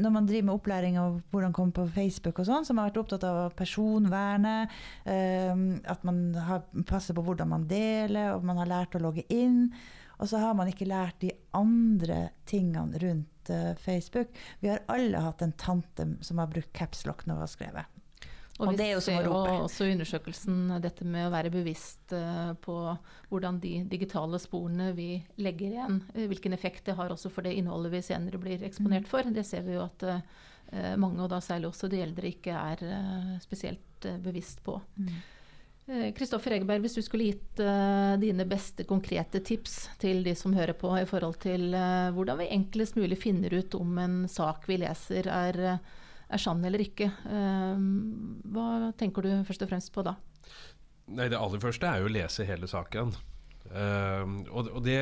når 0.00 0.14
man 0.14 0.28
driver 0.28 0.46
med 0.48 0.54
opplæring 0.54 0.98
av 1.00 1.18
hvordan 1.32 1.54
komme 1.56 1.76
på 1.76 1.84
Facebook 1.92 2.40
og 2.40 2.48
sånn, 2.48 2.64
som 2.64 2.80
har 2.80 2.88
vært 2.88 3.02
opptatt 3.02 3.26
av 3.28 3.52
personvernet, 3.58 4.72
um, 5.04 5.68
at 5.84 6.06
man 6.08 6.22
har, 6.48 6.64
passer 6.88 7.16
på 7.16 7.24
hvordan 7.26 7.52
man 7.52 7.68
deler, 7.68 8.32
og 8.36 8.46
man 8.48 8.62
har 8.62 8.72
lært 8.72 8.96
å 8.96 9.02
logge 9.04 9.26
inn. 9.28 9.66
Og 10.18 10.30
så 10.30 10.40
har 10.42 10.56
man 10.58 10.70
ikke 10.70 10.88
lært 10.88 11.20
de 11.22 11.30
andre 11.54 12.30
tingene 12.48 12.98
rundt 13.04 13.52
uh, 13.52 13.74
Facebook. 13.78 14.32
Vi 14.64 14.72
har 14.72 14.86
alle 14.90 15.22
hatt 15.22 15.44
en 15.44 15.54
tante 15.60 16.08
som 16.24 16.40
har 16.40 16.50
brukt 16.50 16.72
capslock 16.76 17.26
når 17.26 17.38
hun 17.38 17.44
har 17.44 17.52
skrevet. 17.52 17.97
Og, 18.58 18.72
og 18.72 18.78
det 18.78 18.88
er 18.88 18.96
jo 18.96 19.02
som 19.02 19.14
å 19.14 19.22
rope. 19.22 19.50
Og 19.54 19.64
også 19.68 19.86
undersøkelsen 19.92 20.72
dette 20.82 21.06
med 21.06 21.28
å 21.28 21.30
være 21.30 21.52
bevisst 21.54 22.10
uh, 22.10 22.56
på 22.58 22.74
hvordan 23.30 23.60
de 23.62 23.76
digitale 23.86 24.40
sporene 24.42 24.90
vi 24.96 25.12
legger 25.38 25.76
igjen, 25.76 26.00
uh, 26.16 26.24
hvilken 26.26 26.56
effekt 26.56 26.88
det 26.88 26.96
har 26.98 27.14
også 27.14 27.30
for 27.30 27.46
det 27.46 27.54
innholdet 27.54 27.94
vi 27.94 28.04
senere 28.08 28.40
blir 28.42 28.64
eksponert 28.66 29.06
mm. 29.06 29.10
for. 29.12 29.30
Det 29.34 29.46
ser 29.46 29.62
vi 29.66 29.78
jo 29.78 29.86
at 29.86 30.06
mange, 31.00 31.22
og 31.24 31.30
da 31.32 31.38
særlig 31.40 31.70
også 31.70 31.88
de 31.88 32.02
eldre, 32.04 32.28
ikke 32.28 32.52
er 32.52 33.38
spesielt 33.40 34.04
bevisst 34.20 34.58
på. 34.66 34.74
Kristoffer 36.12 36.52
mm. 36.52 36.56
Egeberg, 36.58 36.82
hvis 36.84 36.98
du 36.98 37.00
skulle 37.06 37.30
gitt 37.30 37.62
dine 38.20 38.44
beste 38.44 38.84
konkrete 38.84 39.40
tips 39.40 39.78
til 40.02 40.20
de 40.26 40.34
som 40.36 40.52
hører 40.52 40.76
på, 40.76 40.90
i 41.00 41.06
forhold 41.08 41.38
til 41.40 41.72
hvordan 41.72 42.42
vi 42.42 42.50
enklest 42.58 43.00
mulig 43.00 43.16
finner 43.22 43.56
ut 43.62 43.78
om 43.80 43.96
en 44.02 44.20
sak 44.28 44.68
vi 44.68 44.76
leser 44.84 45.30
er 45.32 45.78
er 46.28 46.42
sann 46.42 46.64
eller 46.64 46.82
ikke. 46.84 47.10
Ehm, 47.32 47.88
hva 48.52 48.92
tenker 49.00 49.24
du 49.24 49.32
først 49.48 49.64
og 49.64 49.72
fremst 49.72 49.92
på 49.94 50.04
da? 50.06 50.18
Nei, 51.08 51.28
Det 51.28 51.40
aller 51.40 51.60
første 51.62 51.88
er 51.88 52.02
jo 52.02 52.08
å 52.10 52.12
lese 52.12 52.46
hele 52.48 52.68
saken. 52.68 53.14
Uh, 53.68 54.24
og, 54.48 54.70
og 54.72 54.80
det, 54.80 54.96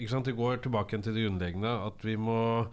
det, 0.00 0.32
går 0.36 0.62
tilbake 0.64 0.96
til 1.04 1.12
det 1.12 1.26
grunnleggende 1.26 1.68
at 1.84 2.00
vi 2.00 2.14
må, 2.16 2.64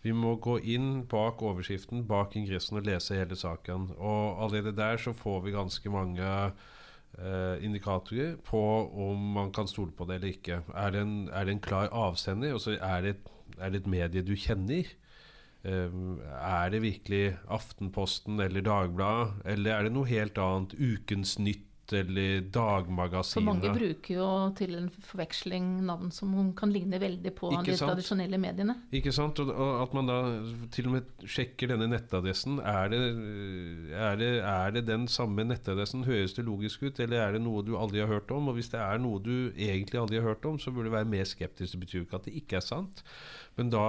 vi 0.00 0.14
må 0.16 0.38
gå 0.40 0.54
inn 0.64 1.02
bak 1.10 1.42
overskriften, 1.44 2.06
bak 2.08 2.38
ingressen 2.40 2.80
og 2.80 2.88
lese 2.88 3.18
hele 3.18 3.36
saken. 3.36 3.90
Og 3.98 4.40
allerede 4.44 4.76
der 4.76 4.96
så 4.96 5.12
får 5.12 5.42
vi 5.44 5.56
ganske 5.56 5.92
mange 5.92 6.24
uh, 6.24 7.56
indikatorer 7.64 8.38
på 8.44 8.62
om 9.08 9.28
man 9.36 9.52
kan 9.52 9.68
stole 9.68 9.92
på 9.92 10.08
det 10.08 10.20
eller 10.20 10.36
ikke. 10.36 10.62
Er 10.72 10.94
det 10.94 11.04
en, 11.04 11.18
er 11.28 11.44
det 11.44 11.56
en 11.56 11.66
klar 11.68 11.92
avsender? 11.92 12.56
Altså 12.56 12.78
er 12.80 13.04
det, 13.04 13.16
er 13.58 13.72
det 13.72 13.82
et 13.82 13.92
medie 13.92 14.24
du 14.24 14.36
kjenner? 14.36 14.88
Ehm, 15.68 16.18
er 16.40 16.72
det 16.72 16.82
virkelig 16.84 17.24
Aftenposten 17.52 18.40
eller 18.40 18.64
Dagbladet, 18.64 19.40
eller 19.54 19.74
er 19.74 19.88
det 19.88 19.96
noe 19.96 20.08
helt 20.08 20.38
annet? 20.40 20.76
Ukens 20.78 21.38
Nytt 21.40 21.64
eller 21.96 22.42
Dagmagasinet? 22.52 23.38
For 23.38 23.46
mange 23.46 23.70
bruker 23.72 24.18
jo 24.18 24.28
til 24.58 24.74
en 24.76 24.88
forveksling 24.92 25.68
navn 25.88 26.10
som 26.12 26.34
kan 26.56 26.72
ligne 26.72 27.00
veldig 27.00 27.32
på 27.36 27.50
de 27.64 27.76
tradisjonelle 27.80 28.40
mediene. 28.40 28.76
Ikke 28.92 29.12
sant? 29.16 29.40
Og, 29.40 29.52
at 29.82 29.96
man 29.96 30.10
da 30.10 30.18
til 30.74 30.90
og 30.90 30.98
med 30.98 31.24
sjekker 31.24 31.72
denne 31.72 31.88
nettadressen. 31.94 32.60
Er 32.60 32.92
det, 32.92 33.02
er 33.96 34.20
det, 34.20 34.30
er 34.44 34.76
det 34.76 34.84
den 34.88 35.08
samme 35.08 35.48
nettadressen? 35.48 36.04
Høres 36.08 36.36
det 36.36 36.44
logisk 36.48 36.84
ut, 36.84 37.00
eller 37.00 37.24
er 37.24 37.36
det 37.36 37.42
noe 37.44 37.64
du 37.64 37.74
aldri 37.80 38.04
har 38.04 38.12
hørt 38.12 38.32
om? 38.36 38.52
Og 38.52 38.60
hvis 38.60 38.72
det 38.74 38.84
er 38.84 39.00
noe 39.00 39.20
du 39.24 39.50
egentlig 39.56 40.00
aldri 40.00 40.20
har 40.20 40.34
hørt 40.34 40.48
om, 40.48 40.60
så 40.60 40.72
burde 40.72 40.92
du 40.92 40.96
være 40.98 41.12
mer 41.16 41.28
skeptisk. 41.28 41.72
Det 41.72 41.84
betyr 41.86 42.02
jo 42.02 42.08
ikke 42.08 42.20
at 42.20 42.28
det 42.28 42.36
ikke 42.42 42.60
er 42.60 42.68
sant, 42.68 43.04
men 43.56 43.72
da 43.72 43.88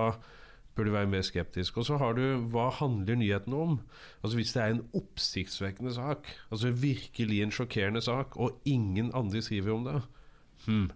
bør 0.76 0.88
du 0.88 0.92
være 0.94 1.10
mer 1.12 1.26
skeptisk. 1.26 1.78
Og 1.78 1.88
så 1.90 1.98
har 2.00 2.16
du 2.18 2.24
hva 2.54 2.70
handler 2.80 3.20
nyheten 3.20 3.54
om? 3.54 3.80
Altså 4.24 4.40
Hvis 4.40 4.54
det 4.56 4.64
er 4.64 4.76
en 4.76 4.86
oppsiktsvekkende 4.96 5.94
sak, 5.94 6.30
altså 6.52 6.72
virkelig 6.72 7.42
en 7.44 7.52
sjokkerende 7.52 8.02
sak, 8.02 8.38
og 8.38 8.62
ingen 8.66 9.12
andre 9.14 9.42
skriver 9.42 9.74
om 9.76 9.86
det, 9.88 10.02
hmm, 10.66 10.90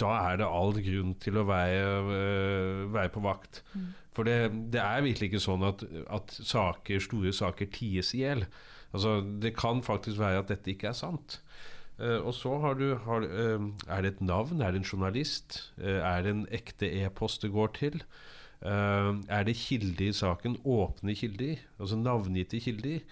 da 0.00 0.12
er 0.30 0.40
det 0.40 0.48
all 0.48 0.74
grunn 0.84 1.14
til 1.22 1.40
å 1.40 1.46
være, 1.48 1.84
uh, 2.06 2.82
være 2.94 3.12
på 3.14 3.22
vakt. 3.24 3.62
Mm. 3.74 3.88
For 4.16 4.28
det, 4.28 4.36
det, 4.72 4.80
er 4.82 5.04
virkelig 5.04 5.30
ikke 5.30 5.44
sånn 5.44 5.64
at, 5.68 5.84
at 6.12 6.36
saker, 6.36 7.02
store 7.04 7.32
saker 7.36 7.70
ties 7.72 8.14
i 8.16 8.22
hjel. 8.24 8.46
Altså, 8.92 9.18
det 9.42 9.56
kan 9.58 9.82
faktisk 9.84 10.20
være 10.20 10.44
at 10.44 10.52
dette 10.52 10.72
ikke 10.72 10.90
er 10.92 10.98
sant. 10.98 11.40
Uh, 11.96 12.20
og 12.20 12.32
så 12.36 12.58
har 12.64 12.76
du 12.80 12.90
har, 13.06 13.24
uh, 13.24 13.68
Er 13.88 14.04
det 14.04 14.16
et 14.16 14.24
navn? 14.24 14.60
Er 14.60 14.72
det 14.72 14.82
en 14.82 14.90
journalist? 14.90 15.60
er 15.80 16.24
det 16.24 16.34
en 16.34 16.48
ekte 16.52 16.90
e-post 17.04 17.44
det 17.44 17.54
går 17.56 17.72
til? 17.78 18.02
Uh, 18.66 19.20
er 19.30 19.44
det 19.46 19.52
kilder 19.54 20.08
i 20.08 20.14
saken, 20.16 20.56
åpne 20.66 21.14
kilder, 21.14 21.60
altså 21.78 21.98
navngitte 22.00 22.58
kilder, 22.64 23.04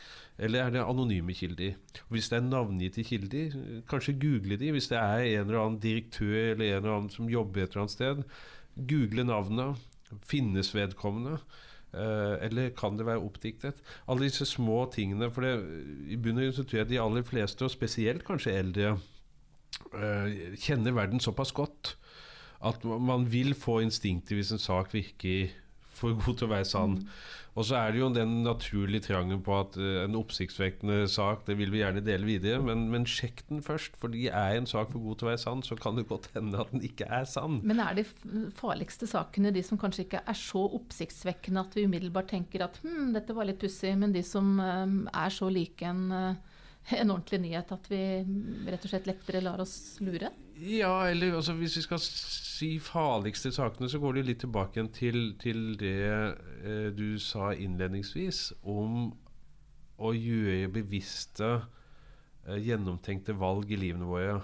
eller 0.42 0.64
er 0.64 0.72
det 0.74 0.80
anonyme 0.82 1.34
kilder? 1.36 1.76
Hvis 2.10 2.28
det 2.32 2.40
er 2.40 2.48
navngitte 2.48 3.04
kilder, 3.06 3.54
kanskje 3.90 4.16
google 4.18 4.58
de. 4.58 4.72
Hvis 4.74 4.90
det 4.90 4.98
er 4.98 5.22
en 5.28 5.46
eller 5.46 5.60
annen 5.60 5.78
direktør 5.78 6.34
eller 6.56 6.64
en 6.72 6.80
eller 6.80 6.96
annen 6.96 7.12
som 7.14 7.30
jobber 7.30 7.62
et 7.62 7.70
eller 7.70 7.84
annet 7.84 7.94
sted, 7.94 8.24
google 8.74 9.24
navnet. 9.30 9.86
Finnes 10.26 10.74
vedkommende? 10.74 11.38
Uh, 11.94 12.34
eller 12.42 12.72
kan 12.74 12.98
det 12.98 13.06
være 13.06 13.22
oppdiktet? 13.22 13.78
Alle 14.10 14.26
disse 14.26 14.46
små 14.46 14.88
tingene. 14.90 15.30
For 15.30 15.46
det, 15.46 15.54
i 16.10 16.18
bunn 16.18 16.40
og 16.42 16.48
grunn 16.50 16.66
tror 16.66 16.80
jeg 16.80 16.90
de 16.90 17.02
aller 17.02 17.22
fleste, 17.22 17.62
og 17.62 17.70
spesielt 17.70 18.26
kanskje 18.26 18.58
eldre, 18.58 18.96
uh, 19.94 20.26
kjenner 20.58 20.98
verden 20.98 21.22
såpass 21.22 21.54
godt 21.54 21.94
at 22.64 22.85
man 22.85 23.29
vil 23.31 23.55
få 23.59 23.81
instinktet 23.85 24.38
hvis 24.38 24.55
en 24.55 24.62
sak 24.62 24.94
virker 24.94 25.53
for 25.94 26.14
god 26.18 26.38
til 26.38 26.48
å 26.48 26.55
være 26.57 26.66
sann. 26.68 27.00
Mm. 27.00 27.16
Og 27.55 27.66
så 27.68 27.77
er 27.79 27.92
det 27.94 28.00
jo 28.00 28.09
den 28.11 28.33
naturlige 28.42 29.05
trangen 29.05 29.38
på 29.46 29.55
at 29.55 29.77
uh, 29.79 30.00
en 30.03 30.16
oppsiktsvekkende 30.18 31.05
sak 31.11 31.44
det 31.46 31.55
vil 31.61 31.70
vi 31.70 31.85
gjerne 31.85 32.03
dele 32.03 32.27
videre, 32.27 32.59
men, 32.66 32.88
men 32.90 33.07
sjekk 33.07 33.44
den 33.46 33.62
først. 33.62 33.94
Fordi 34.03 34.24
er 34.27 34.59
en 34.59 34.66
sak 34.66 34.90
for 34.90 34.98
god 35.05 35.20
til 35.20 35.29
å 35.29 35.31
være 35.31 35.42
sann, 35.44 35.62
så 35.62 35.79
kan 35.79 35.94
det 35.94 36.09
godt 36.11 36.27
hende 36.35 36.59
at 36.59 36.72
den 36.74 36.83
ikke 36.87 37.07
er 37.07 37.29
sann. 37.31 37.61
Men 37.62 37.83
er 37.85 38.00
de 38.00 38.07
farligste 38.59 39.07
sakene 39.11 39.55
de 39.55 39.62
som 39.66 39.79
kanskje 39.79 40.09
ikke 40.09 40.24
er 40.27 40.40
så 40.40 40.64
oppsiktsvekkende 40.81 41.62
at 41.62 41.79
vi 41.79 41.87
umiddelbart 41.87 42.33
tenker 42.35 42.66
at 42.66 42.81
hm, 42.83 43.12
dette 43.14 43.38
var 43.38 43.46
litt 43.46 43.62
pussig, 43.62 43.94
men 44.03 44.16
de 44.16 44.24
som 44.27 44.57
um, 44.59 44.98
er 45.14 45.31
så 45.38 45.53
like 45.53 45.87
en 45.87 46.09
uh, 46.11 46.42
en 46.92 47.14
ordentlig 47.14 47.40
nyhet 47.40 47.70
at 47.72 47.87
vi 47.88 48.00
rett 48.68 48.83
og 48.83 48.90
slett 48.90 49.07
lettere 49.09 49.40
lar 49.44 49.62
oss 49.62 49.96
lure? 50.05 50.29
Ja, 50.60 51.08
eller 51.10 51.34
altså, 51.34 51.52
hvis 51.58 51.76
vi 51.76 51.82
skal 51.82 51.98
si 52.00 52.78
farligste 52.78 53.50
sakene, 53.52 53.88
så 53.90 53.98
går 53.98 54.18
det 54.18 54.26
litt 54.28 54.40
tilbake 54.44 54.86
til, 54.94 55.34
til 55.42 55.74
det 55.80 55.96
eh, 56.62 56.90
du 56.94 57.18
sa 57.18 57.50
innledningsvis 57.52 58.52
om 58.62 59.08
å 59.98 60.12
gjøre 60.14 60.70
bevisste, 60.76 61.50
eh, 62.46 62.60
gjennomtenkte 62.68 63.34
valg 63.38 63.72
i 63.74 63.80
livene 63.82 64.06
våre. 64.06 64.38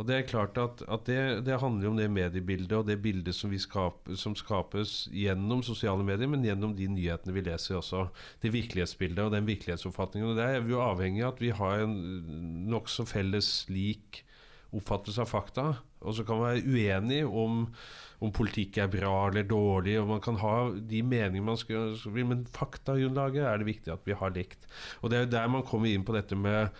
Og 0.00 0.06
det 0.08 0.14
er 0.16 0.28
klart 0.30 0.56
at, 0.56 0.80
at 0.88 1.04
det, 1.10 1.44
det, 1.44 1.58
handler 1.60 1.90
om 1.90 1.98
det 1.98 2.08
mediebildet 2.10 2.78
og 2.78 2.86
det 2.88 2.96
bildet 3.02 3.36
som, 3.36 3.52
skape, 3.52 4.16
som, 4.16 4.34
skapes 4.38 5.10
gjennom 5.12 5.60
sosiale 5.66 6.06
medier, 6.06 6.30
men 6.30 6.46
gjennom 6.46 6.72
de 6.78 6.86
nyhetene 6.88 7.34
vi 7.36 7.44
leser 7.44 7.76
også. 7.76 8.06
Det 8.40 8.54
virkelighetsbildet 8.54 9.26
og 9.26 9.34
den 9.34 9.46
virkelighetsoppfatningen. 9.50 10.30
Og 10.30 10.38
Der 10.38 10.56
er 10.56 10.64
vi 10.64 10.72
jo 10.72 10.80
avhengig 10.80 11.26
av 11.26 11.34
at 11.34 11.42
vi 11.44 11.52
har 11.58 11.84
en 11.84 11.98
nokså 12.72 13.04
felles 13.10 13.50
lik 13.68 14.22
oppfattelse 14.72 15.24
av 15.24 15.30
fakta. 15.30 15.66
Og 16.02 16.16
så 16.16 16.24
kan 16.26 16.40
man 16.40 16.54
være 16.54 16.72
uenig 16.72 17.20
om, 17.26 17.66
om 18.22 18.32
politikk 18.34 18.80
er 18.82 18.90
bra 18.92 19.28
eller 19.28 19.46
dårlig, 19.48 19.98
og 20.00 20.10
man 20.14 20.24
kan 20.24 20.40
ha 20.42 20.56
de 20.74 21.02
meningene 21.06 21.52
man 21.52 21.60
skal, 21.60 21.94
men 22.12 22.46
faktagrunnlaget 22.56 23.46
er 23.46 23.60
det 23.60 23.70
viktig 23.70 23.94
at 23.94 24.08
vi 24.08 24.18
har 24.18 24.34
likt. 24.34 24.66
Og 25.02 25.12
det 25.12 25.20
er 25.20 25.32
der 25.36 25.52
man 25.52 25.66
kommer 25.66 25.92
inn 25.92 26.06
på 26.06 26.16
dette 26.16 26.38
med 26.38 26.72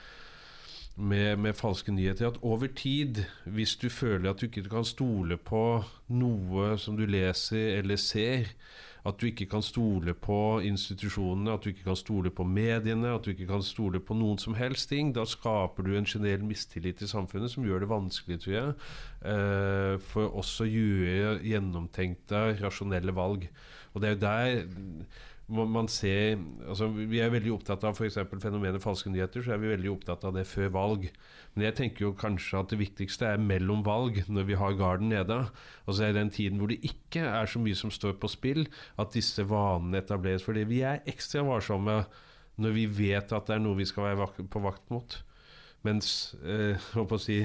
med, 0.97 1.39
med, 1.41 1.57
falske 1.57 1.93
nyheter. 1.93 2.29
At 2.29 2.43
over 2.43 2.69
tid, 2.77 3.25
hvis 3.45 3.77
du 3.81 3.89
føler 3.89 4.31
at 4.31 4.41
du 4.41 4.47
ikke 4.47 4.69
kan 4.69 4.85
stole 4.85 5.39
på 5.41 5.83
noe 6.13 6.75
som 6.79 6.99
du 6.99 7.07
leser 7.09 7.79
eller 7.79 7.97
ser, 7.97 8.53
at 9.03 9.19
du 9.19 9.27
ikke 9.27 9.49
kan 9.51 9.65
stole 9.67 10.15
på 10.15 10.61
institusjonene, 10.63 11.57
at 11.57 11.65
du 11.65 11.73
ikke 11.73 11.89
kan 11.89 11.99
stole 11.99 12.31
på 12.31 12.47
mediene, 12.47 13.11
at 13.17 13.25
du 13.27 13.33
ikke 13.33 13.49
kan 13.51 13.65
stole 13.67 13.99
på 13.99 14.15
noen 14.15 14.39
som 14.39 14.55
helst 14.55 14.93
ting. 14.93 15.11
Da 15.17 15.25
skaper 15.27 15.87
du 15.87 15.97
en 15.97 16.07
generell 16.07 16.45
mistillit 16.47 17.03
i 17.03 17.11
samfunnet 17.11 17.51
som 17.51 17.67
gjør 17.67 17.83
det 17.83 17.91
vanskelig, 17.91 18.39
tror 18.45 18.55
jeg, 18.55 18.77
eh, 19.33 19.97
for 20.13 20.39
oss 20.39 20.55
å 20.63 20.69
gjøre 20.69 21.41
gjennomtenkte, 21.43 22.45
rasjonelle 22.63 23.15
valg. 23.17 23.49
Og 23.93 24.03
det 24.03 24.13
er 24.13 24.15
jo 24.15 24.23
der 24.23 25.31
man 25.49 25.89
ser 25.91 26.39
altså 26.69 26.87
Vi 26.95 27.19
er 27.21 27.33
veldig 27.33 27.53
opptatt 27.53 27.83
av 27.85 27.97
f.eks. 27.99 28.19
fenomenet 28.41 28.83
falske 28.83 29.11
nyheter. 29.11 29.43
Så 29.45 29.53
er 29.53 29.61
vi 29.61 29.73
veldig 29.73 29.91
opptatt 29.93 30.25
av 30.25 30.37
det 30.37 30.47
før 30.49 30.71
valg. 30.73 31.09
Men 31.55 31.67
jeg 31.67 31.77
tenker 31.77 32.07
jo 32.07 32.13
kanskje 32.17 32.61
at 32.61 32.73
det 32.73 32.79
viktigste 32.81 33.27
er 33.29 33.43
mellom 33.43 33.83
valg, 33.85 34.23
når 34.29 34.47
vi 34.49 34.57
har 34.57 34.79
garden 34.79 35.13
nede. 35.13 35.43
Og 35.87 35.99
så 35.99 36.07
er 36.07 36.17
den 36.17 36.33
tiden 36.33 36.63
hvor 36.63 36.73
det 36.73 36.81
ikke 36.87 37.27
er 37.27 37.51
så 37.51 37.61
mye 37.61 37.77
som 37.77 37.93
står 37.93 38.17
på 38.23 38.31
spill, 38.33 38.65
at 38.97 39.13
disse 39.13 39.45
vanene 39.49 40.01
etableres. 40.01 40.47
Fordi 40.47 40.65
vi 40.69 40.81
er 40.87 41.03
ekstra 41.11 41.45
varsomme 41.47 42.05
når 42.63 42.75
vi 42.77 42.87
vet 42.87 43.33
at 43.33 43.49
det 43.49 43.57
er 43.57 43.63
noe 43.65 43.79
vi 43.79 43.89
skal 43.89 44.13
være 44.13 44.49
på 44.53 44.65
vakt 44.65 44.89
mot. 44.95 45.19
Mens 45.85 46.33
eh, 46.47 46.91
å 47.03 47.21
si, 47.21 47.43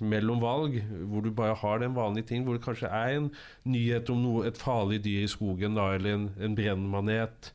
mellom 0.00 0.42
valg, 0.42 0.78
hvor 1.10 1.24
du 1.24 1.30
bare 1.34 1.56
har 1.58 1.82
den 1.82 1.96
vanlige 1.96 2.28
ting, 2.30 2.44
hvor 2.44 2.58
det 2.58 2.64
kanskje 2.64 2.90
er 2.90 3.16
en 3.16 3.30
nyhet 3.64 4.10
om 4.12 4.22
noe, 4.22 4.46
et 4.48 4.60
farlig 4.60 5.02
dyr 5.04 5.24
i 5.24 5.30
skogen, 5.30 5.78
da, 5.78 5.92
eller 5.96 6.18
en, 6.18 6.28
en 6.42 6.56
brennmanet, 6.58 7.52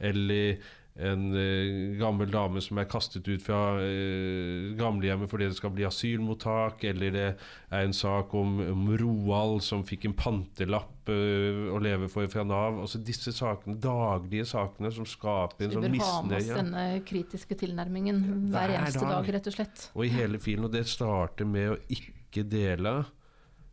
eller 0.00 0.60
en 0.98 1.26
uh, 1.32 1.98
gammel 2.00 2.30
dame 2.32 2.60
som 2.60 2.80
er 2.80 2.88
kastet 2.90 3.28
ut 3.28 3.42
fra 3.44 3.78
uh, 3.78 4.72
gamlehjemmet 4.78 5.30
fordi 5.30 5.46
det 5.48 5.56
skal 5.56 5.72
bli 5.74 5.86
asylmottak, 5.86 6.82
eller 6.90 7.14
det 7.14 7.26
er 7.30 7.84
en 7.84 7.94
sak 7.96 8.34
om, 8.36 8.58
om 8.72 8.90
Roald 9.00 9.62
som 9.64 9.84
fikk 9.86 10.08
en 10.08 10.16
pantelapp 10.18 11.12
uh, 11.12 11.70
å 11.72 11.78
leve 11.82 12.10
for 12.12 12.28
fra 12.32 12.44
Nav. 12.46 12.82
Altså 12.82 13.00
Disse 13.06 13.32
sakene, 13.36 13.78
daglige 13.80 14.48
sakene 14.50 14.92
som 14.94 15.08
skaper 15.08 15.68
en 15.68 15.76
sånn 15.78 15.88
misnøye. 15.94 16.02
Så 16.02 16.02
vi 16.02 16.02
bør 16.02 16.10
ha 16.10 16.26
med 16.26 16.42
oss 16.42 16.60
denne 16.60 16.84
kritiske 17.12 17.60
tilnærmingen 17.62 18.20
hver 18.50 18.76
eneste 18.80 19.06
dag. 19.06 19.16
dag, 19.20 19.32
rett 19.38 19.50
og 19.52 19.56
slett. 19.56 19.86
Og 19.94 20.04
i 20.08 20.12
hele 20.14 20.42
filen. 20.42 20.66
Og 20.68 20.74
det 20.74 20.84
starter 20.90 21.48
med 21.48 21.76
å 21.76 21.80
ikke 21.88 22.44
dele 22.46 23.00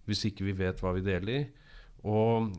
hvis 0.07 0.23
ikke 0.29 0.45
vi 0.47 0.55
vet 0.55 0.79
hva 0.79 0.93
vi 0.95 1.03
deler. 1.03 1.49
Og, 2.07 2.53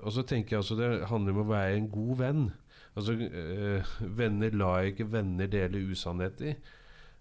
og 0.00 0.14
så 0.14 0.24
tenker 0.26 0.56
jeg 0.56 0.64
altså 0.64 0.78
det 0.78 0.90
handler 1.10 1.36
om 1.36 1.44
å 1.44 1.50
være 1.52 1.76
en 1.78 1.86
god 1.92 2.16
venn. 2.18 2.48
Altså, 2.96 3.12
øh, 3.14 3.92
venner 4.18 4.50
lar 4.50 4.88
ikke 4.88 5.12
venner 5.12 5.46
dele 5.46 5.84
usannhet 5.90 6.40
i. 6.40 6.54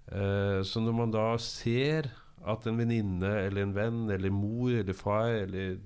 Uh, 0.10 0.66
så 0.66 0.82
når 0.82 0.96
man 0.98 1.12
da 1.14 1.38
ser 1.38 2.10
at 2.48 2.66
en 2.68 2.80
venninne 2.80 3.30
eller 3.46 3.62
en 3.64 3.76
venn 3.76 4.10
eller 4.10 4.34
mor 4.34 4.72
eller 4.74 4.96
far 4.98 5.28
eller 5.44 5.78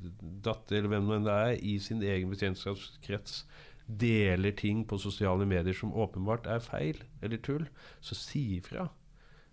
datter 0.46 0.78
eller 0.78 0.94
hvem 0.94 1.26
det 1.26 1.34
er, 1.34 1.58
i 1.60 1.78
sin 1.80 2.04
egen 2.04 2.32
bekjentskapskrets 2.32 3.44
deler 3.88 4.56
ting 4.56 4.86
på 4.88 4.98
sosiale 5.02 5.46
medier 5.50 5.76
som 5.76 5.94
åpenbart 5.94 6.48
er 6.48 6.64
feil 6.64 7.02
eller 7.22 7.42
tull, 7.44 7.68
så 8.00 8.16
si 8.16 8.44
ifra. 8.58 8.88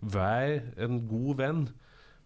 Vær 0.01 0.61
en 0.81 1.07
god 1.09 1.41
venn. 1.41 1.69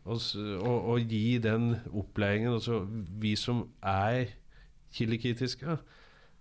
Og, 0.05 0.21
og, 0.61 0.89
og 0.93 1.01
gi 1.09 1.39
den 1.41 1.79
opplæringen. 1.89 2.53
Altså, 2.53 2.83
vi 3.21 3.33
som 3.41 3.63
er 3.81 4.35
kildekritiske, 4.93 5.79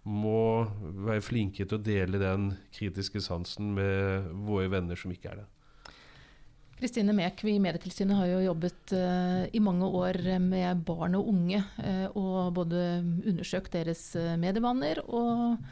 må 0.04 0.66
være 1.06 1.24
flinke 1.24 1.66
til 1.66 1.80
å 1.80 1.84
dele 1.84 2.20
den 2.20 2.52
kritiske 2.76 3.22
sansen 3.24 3.72
med 3.78 4.32
våre 4.48 4.70
venner 4.74 5.00
som 5.00 5.14
ikke 5.14 5.32
er 5.32 5.44
det. 5.44 5.50
Kristine 6.84 7.14
Mek, 7.16 7.40
vi 7.46 7.54
i 7.56 7.62
Medietilsynet 7.64 8.18
har 8.18 8.28
jo 8.28 8.42
jobbet 8.44 8.92
uh, 8.98 9.46
i 9.56 9.62
mange 9.64 9.88
år 9.88 10.18
med 10.44 10.82
barn 10.84 11.16
og 11.16 11.30
unge. 11.32 11.62
Uh, 11.80 12.10
og 12.20 12.52
både 12.58 12.82
undersøkt 13.30 13.72
deres 13.78 14.02
uh, 14.20 14.34
medievaner 14.42 15.00
og 15.06 15.64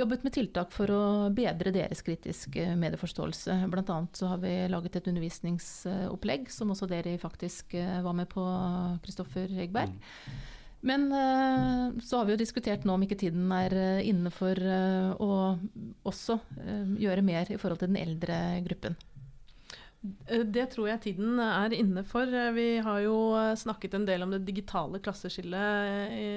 jobbet 0.00 0.24
med 0.24 0.32
tiltak 0.32 0.72
for 0.72 0.92
å 0.92 1.02
bedre 1.36 1.74
deres 1.76 2.00
kritiske 2.04 2.70
medieforståelse. 2.80 3.58
Bl.a. 3.72 3.98
så 4.16 4.32
har 4.32 4.40
vi 4.40 4.54
laget 4.72 4.96
et 4.96 5.12
undervisningsopplegg 5.12 6.48
som 6.52 6.72
også 6.72 6.88
dere 6.88 7.18
faktisk 7.20 7.76
var 7.76 8.16
med 8.16 8.28
på, 8.32 8.44
Kristoffer 9.04 9.52
Egberg. 9.64 9.96
Mm. 9.96 10.55
Men 10.86 11.10
uh, 11.12 11.98
så 12.02 12.20
har 12.20 12.28
vi 12.28 12.36
jo 12.36 12.42
diskutert 12.44 12.86
nå 12.86 12.94
om 12.94 13.02
ikke 13.02 13.18
tiden 13.18 13.50
er 13.54 13.74
uh, 13.74 14.06
inne 14.06 14.30
for 14.34 14.54
uh, 14.54 15.18
å 15.18 15.56
også 16.06 16.38
gjøre 17.02 17.24
mer 17.26 17.50
i 17.50 17.58
forhold 17.58 17.82
til 17.82 17.90
den 17.90 18.00
eldre 18.00 18.38
gruppen. 18.66 18.94
Det 20.26 20.68
tror 20.70 20.92
jeg 20.92 21.02
tiden 21.02 21.40
er 21.42 21.74
inne 21.74 22.04
for. 22.06 22.30
Vi 22.54 22.66
har 22.84 23.00
jo 23.02 23.16
snakket 23.58 23.96
en 23.96 24.04
del 24.06 24.22
om 24.22 24.30
det 24.30 24.44
digitale 24.46 25.00
klasseskillet 25.02 26.12
i, 26.14 26.28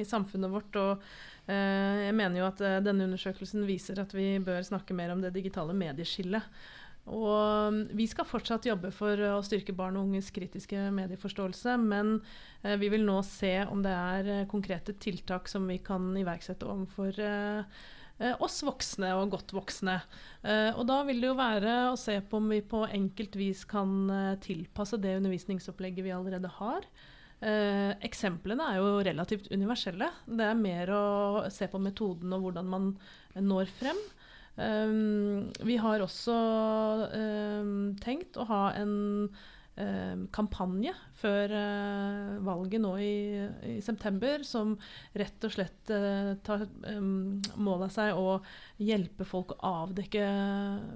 i 0.00 0.04
samfunnet 0.08 0.48
vårt. 0.48 0.78
og 0.80 1.02
jeg 1.50 2.14
mener 2.16 2.38
jo 2.38 2.46
at 2.46 2.62
denne 2.86 3.10
undersøkelsen 3.10 3.66
viser 3.68 4.00
at 4.00 4.14
vi 4.16 4.38
bør 4.40 4.64
snakke 4.64 4.96
mer 4.96 5.12
om 5.12 5.20
det 5.20 5.34
digitale 5.34 5.76
medieskillet. 5.76 6.46
Og 7.10 7.72
um, 7.72 7.80
vi 7.98 8.06
skal 8.06 8.28
fortsatt 8.28 8.68
jobbe 8.68 8.92
for 8.94 9.18
å 9.26 9.40
styrke 9.42 9.74
barn 9.74 9.96
og 9.98 10.06
unges 10.06 10.30
kritiske 10.34 10.84
medieforståelse, 10.94 11.74
men 11.82 12.20
eh, 12.62 12.76
vi 12.78 12.92
vil 12.92 13.02
nå 13.06 13.16
se 13.26 13.56
om 13.66 13.82
det 13.82 13.90
er 13.90 14.30
eh, 14.30 14.44
konkrete 14.50 14.94
tiltak 15.02 15.50
som 15.50 15.66
vi 15.66 15.80
kan 15.82 16.12
iverksette 16.20 16.68
overfor 16.68 17.18
eh, 17.18 17.82
oss 18.38 18.60
voksne 18.62 19.10
og 19.18 19.32
godt 19.32 19.50
voksne. 19.56 19.96
og 20.76 20.82
da 20.86 20.98
vil 21.08 21.18
det 21.18 21.26
jo 21.26 21.34
være 21.34 21.72
å 21.90 21.96
se 21.98 22.20
på 22.22 22.38
om 22.38 22.52
vi 22.52 22.60
på 22.62 22.84
enkelt 22.86 23.34
vis 23.34 23.64
kan 23.66 24.36
tilpasse 24.44 25.00
det 25.02 25.16
undervisningsopplegget 25.18 26.06
vi 26.06 26.12
allerede 26.14 26.52
har. 26.60 26.86
Eh, 27.42 27.90
eksemplene 28.06 28.68
er 28.70 28.78
jo 28.78 29.00
relativt 29.02 29.48
universelle. 29.50 30.06
Det 30.30 30.44
er 30.46 30.58
mer 30.58 30.92
å 30.94 31.04
se 31.50 31.66
på 31.70 31.80
metoden 31.82 32.30
og 32.36 32.44
hvordan 32.46 32.68
man 32.70 32.92
når 33.34 33.72
frem. 33.80 33.98
Um, 34.56 35.48
vi 35.64 35.78
har 35.80 36.02
også 36.04 36.34
um, 37.08 37.92
tenkt 38.02 38.36
å 38.36 38.44
ha 38.50 38.60
en 38.76 38.92
um, 39.80 40.26
kampanje 40.34 40.92
før 41.16 41.54
uh, 41.56 42.34
valget 42.44 42.82
nå 42.84 42.90
i, 43.00 43.14
i, 43.70 43.76
september 43.84 44.44
som 44.44 44.74
rett 45.16 45.46
og 45.48 45.54
slett 45.54 45.92
uh, 45.94 46.34
tar 46.44 46.66
mål 46.92 47.86
av 47.86 47.94
seg 47.94 48.18
å 48.18 48.36
hjelpe 48.76 49.24
folk 49.28 49.54
å 49.56 49.72
avdekke 49.86 50.26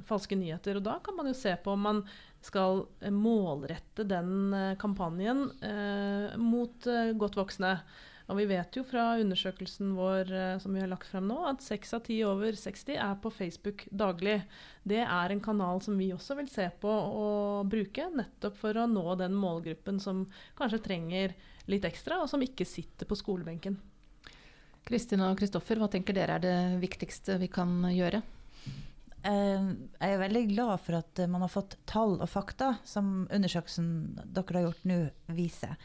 falske 0.09 0.37
nyheter. 0.37 0.77
Og 0.77 0.85
da 0.90 0.99
kan 1.01 1.16
man 1.16 1.33
jo 1.33 1.37
se 1.38 1.55
på 1.57 1.73
om 1.73 1.88
man 1.88 2.03
skal 2.45 2.85
målrette 3.11 4.05
den 4.07 4.53
kampanjen 4.79 5.49
mot 6.38 6.87
godt 7.19 7.38
voksne. 7.40 7.73
Og 8.27 8.41
vi 8.41 8.47
vet 8.51 8.75
jo 8.75 8.83
fra 8.87 9.12
undersøkelsen 9.23 9.93
vår 9.95 10.31
eh, 10.35 10.55
som 10.62 10.75
vi 10.75 10.81
har 10.83 10.91
lagt 10.91 11.07
frem 11.07 11.29
nå, 11.31 11.37
at 11.47 11.62
seks 11.62 11.95
av 11.95 12.03
ti 12.09 12.19
over 12.27 12.57
60 12.59 12.97
er 12.99 13.19
på 13.23 13.31
Facebook 13.31 13.85
daglig. 13.95 14.41
Det 14.83 15.03
er 15.05 15.33
en 15.33 15.43
kanal 15.43 15.79
som 15.85 15.99
vi 15.99 16.11
også 16.15 16.35
vil 16.41 16.49
se 16.51 16.67
på 16.83 16.91
og 16.91 17.71
bruke, 17.71 18.09
nettopp 18.19 18.59
for 18.59 18.83
å 18.83 18.89
nå 18.91 19.05
den 19.21 19.37
målgruppen 19.39 20.01
som 20.03 20.25
kanskje 20.59 20.83
trenger 20.89 21.37
litt 21.71 21.87
ekstra, 21.87 22.19
og 22.23 22.31
som 22.31 22.43
ikke 22.43 22.67
sitter 22.67 23.07
på 23.07 23.19
skolebenken. 23.19 23.79
Kristin 24.87 25.23
og 25.27 25.39
Kristoffer, 25.39 25.79
hva 25.79 25.89
tenker 25.91 26.15
dere 26.15 26.39
er 26.39 26.43
det 26.43 26.59
viktigste 26.83 27.39
vi 27.43 27.51
kan 27.51 27.79
gjøre? 27.91 28.23
Eh, 29.27 29.71
jeg 30.03 30.17
er 30.17 30.23
veldig 30.23 30.45
glad 30.51 30.83
for 30.83 30.99
at 30.99 31.23
man 31.31 31.47
har 31.47 31.51
fått 31.51 31.79
tall 31.87 32.19
og 32.19 32.31
fakta 32.31 32.75
som 32.87 33.29
undersøkelsen 33.31 34.19
dere 34.35 34.59
har 34.59 34.69
gjort 34.69 34.85
nå, 34.91 34.99
viser. 35.39 35.79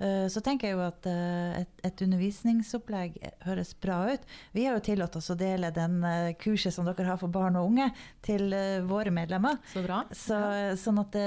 Eh, 0.00 0.26
så 0.32 0.40
tenker 0.44 0.70
jeg 0.70 0.78
jo 0.78 0.84
at 0.86 1.06
eh, 1.10 1.60
et, 1.60 1.72
et, 1.84 2.02
undervisningsopplegg 2.06 3.18
høres 3.44 3.74
bra 3.82 4.00
ut. 4.14 4.26
Vi 4.56 4.64
har 4.64 4.78
jo 4.78 4.84
tillatt 4.88 5.18
oss 5.20 5.30
å 5.32 5.38
dele 5.38 5.72
den 5.76 6.00
eh, 6.08 6.32
kurset 6.40 6.74
som 6.74 6.88
dere 6.88 7.08
har 7.10 7.20
for 7.20 7.32
barn 7.32 7.58
og 7.60 7.68
unge, 7.72 7.90
til 8.24 8.52
våre 8.88 9.12
medlemmer. 9.14 9.58
Så 9.74 9.84
bra. 9.84 10.02
Så, 10.16 10.38
sånn 10.80 11.00
det, 11.12 11.26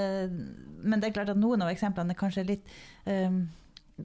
men 0.82 1.02
det 1.02 1.10
er 1.10 1.18
klart 1.20 1.34
at 1.34 1.40
noen 1.40 1.64
av 1.66 1.72
eksemplene 1.74 2.14
er 2.14 2.20
kanskje 2.20 2.46
litt 2.46 2.74
um, 3.10 3.44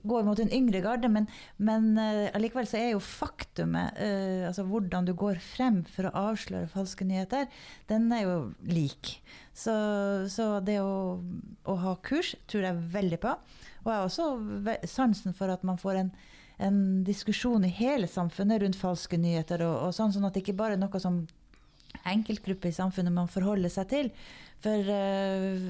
går 0.09 0.25
mot 0.27 0.41
en 0.41 0.53
yngre 0.53 0.81
garde, 0.85 1.09
men, 1.13 1.27
men 1.57 1.91
uh, 1.97 2.65
så 2.69 2.79
er 2.79 2.91
jo 2.93 3.01
faktumet, 3.03 3.97
uh, 3.97 4.49
altså 4.49 4.65
hvordan 4.69 5.09
du 5.09 5.15
går 5.19 5.41
frem 5.43 5.83
for 5.89 6.09
å 6.09 6.15
avsløre 6.31 6.71
falske 6.73 7.07
nyheter, 7.09 7.49
den 7.89 8.11
er 8.13 8.25
jo 8.25 8.37
lik. 8.69 9.19
Så, 9.53 9.75
så 10.31 10.59
det 10.65 10.79
å, 10.83 11.19
å, 11.65 11.79
ha 11.83 11.97
kurs 12.05 12.35
tror 12.51 12.69
jeg 12.69 12.85
veldig 12.95 13.21
på. 13.25 13.35
Og 13.85 13.91
jeg 13.93 13.97
har 13.97 14.07
også 14.09 14.77
sansen 14.91 15.37
for 15.37 15.53
at 15.53 15.65
man 15.67 15.81
får 15.81 16.03
en, 16.03 16.13
en 16.59 16.81
diskusjon 17.07 17.65
i 17.65 17.75
hele 17.81 18.11
samfunnet 18.11 18.63
rundt 18.63 18.79
falske 18.81 19.21
nyheter, 19.21 19.65
og, 19.67 19.89
og 19.89 19.97
sånn, 19.97 20.15
sånn 20.15 20.29
at 20.29 20.37
det 20.37 20.45
ikke 20.45 20.59
bare 20.59 20.79
er 20.79 20.83
noe 20.83 21.03
som 21.03 21.23
enkeltgrupper 22.09 22.71
i 22.71 22.77
samfunnet 22.77 23.15
man 23.15 23.31
forholder 23.31 23.73
seg 23.73 23.89
til. 23.91 24.11
For 24.63 24.91
uh, 24.91 25.69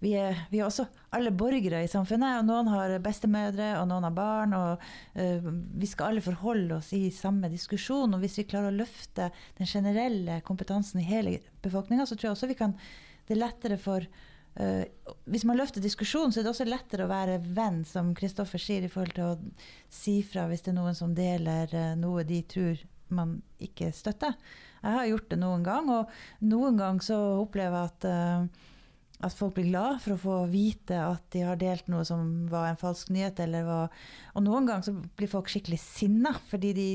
vi, 0.00 0.14
er, 0.16 0.38
vi, 0.48 0.60
er, 0.60 0.66
også 0.66 0.86
alle 1.16 1.32
borgere 1.36 1.82
i 1.84 1.90
samfunnet, 1.90 2.40
og 2.40 2.48
noen 2.48 2.70
har 2.72 2.94
bestemødre, 3.04 3.74
og 3.80 3.88
noen 3.90 4.08
har 4.08 4.16
barn. 4.16 4.56
og 4.56 4.86
uh, 5.18 5.50
Vi 5.80 5.90
skal 5.90 6.12
alle 6.14 6.24
forholde 6.24 6.78
oss 6.78 6.92
i 6.96 7.04
samme 7.14 7.50
diskusjon. 7.52 8.16
Og 8.16 8.24
hvis 8.24 8.40
vi 8.40 8.48
klarer 8.48 8.72
å 8.72 8.80
løfte 8.80 9.28
den 9.60 9.68
generelle 9.70 10.40
kompetansen 10.46 11.02
i 11.02 11.08
hele 11.08 11.38
befolkninga, 11.64 12.08
så 12.08 12.16
tror 12.16 12.30
jeg 12.30 12.38
også 12.38 12.52
vi 12.54 12.60
kan 12.62 12.76
Det 13.28 13.36
er 13.36 13.44
lettere 13.44 13.76
for 13.78 14.06
uh, 14.58 15.12
Hvis 15.30 15.44
man 15.48 15.60
løfter 15.60 15.84
diskusjonen, 15.84 16.32
så 16.32 16.40
er 16.40 16.48
det 16.48 16.54
også 16.54 16.68
lettere 16.68 17.06
å 17.06 17.12
være 17.12 17.38
venn, 17.44 17.84
som 17.88 18.14
Kristoffer 18.16 18.62
sier, 18.62 18.86
i 18.86 18.90
forhold 18.92 19.14
til 19.16 19.28
å 19.28 19.68
si 19.92 20.20
fra 20.26 20.48
hvis 20.50 20.66
det 20.66 20.74
er 20.74 20.80
noen 20.80 20.98
som 20.98 21.14
deler 21.16 21.70
uh, 21.76 21.92
noe 22.00 22.26
de 22.28 22.42
tror 22.48 22.82
man 23.14 23.38
ikke 23.62 23.90
støtter. 23.94 24.36
Jeg 24.80 24.96
har 24.96 25.08
gjort 25.10 25.32
det 25.32 25.40
noen 25.40 25.64
gang, 25.66 25.88
og 25.92 26.44
noen 26.46 26.78
gang 26.78 27.00
så 27.04 27.18
opplever 27.42 27.76
jeg 27.76 27.90
at 27.90 28.06
uh, 28.10 28.68
at 29.20 29.36
folk 29.36 29.56
blir 29.58 29.68
glad 29.68 29.98
for 30.00 30.14
å 30.14 30.20
få 30.20 30.36
vite 30.48 30.96
at 30.96 31.26
de 31.34 31.42
har 31.44 31.58
delt 31.60 31.90
noe 31.92 32.06
som 32.08 32.46
var 32.48 32.70
en 32.70 32.78
falsk 32.80 33.10
nyhet. 33.12 33.42
Var, 33.52 33.90
og 34.32 34.44
noen 34.46 34.68
ganger 34.68 34.86
så 34.86 34.94
blir 34.96 35.28
folk 35.28 35.50
skikkelig 35.52 35.80
sinna 35.82 36.32
fordi 36.48 36.72
de 36.76 36.88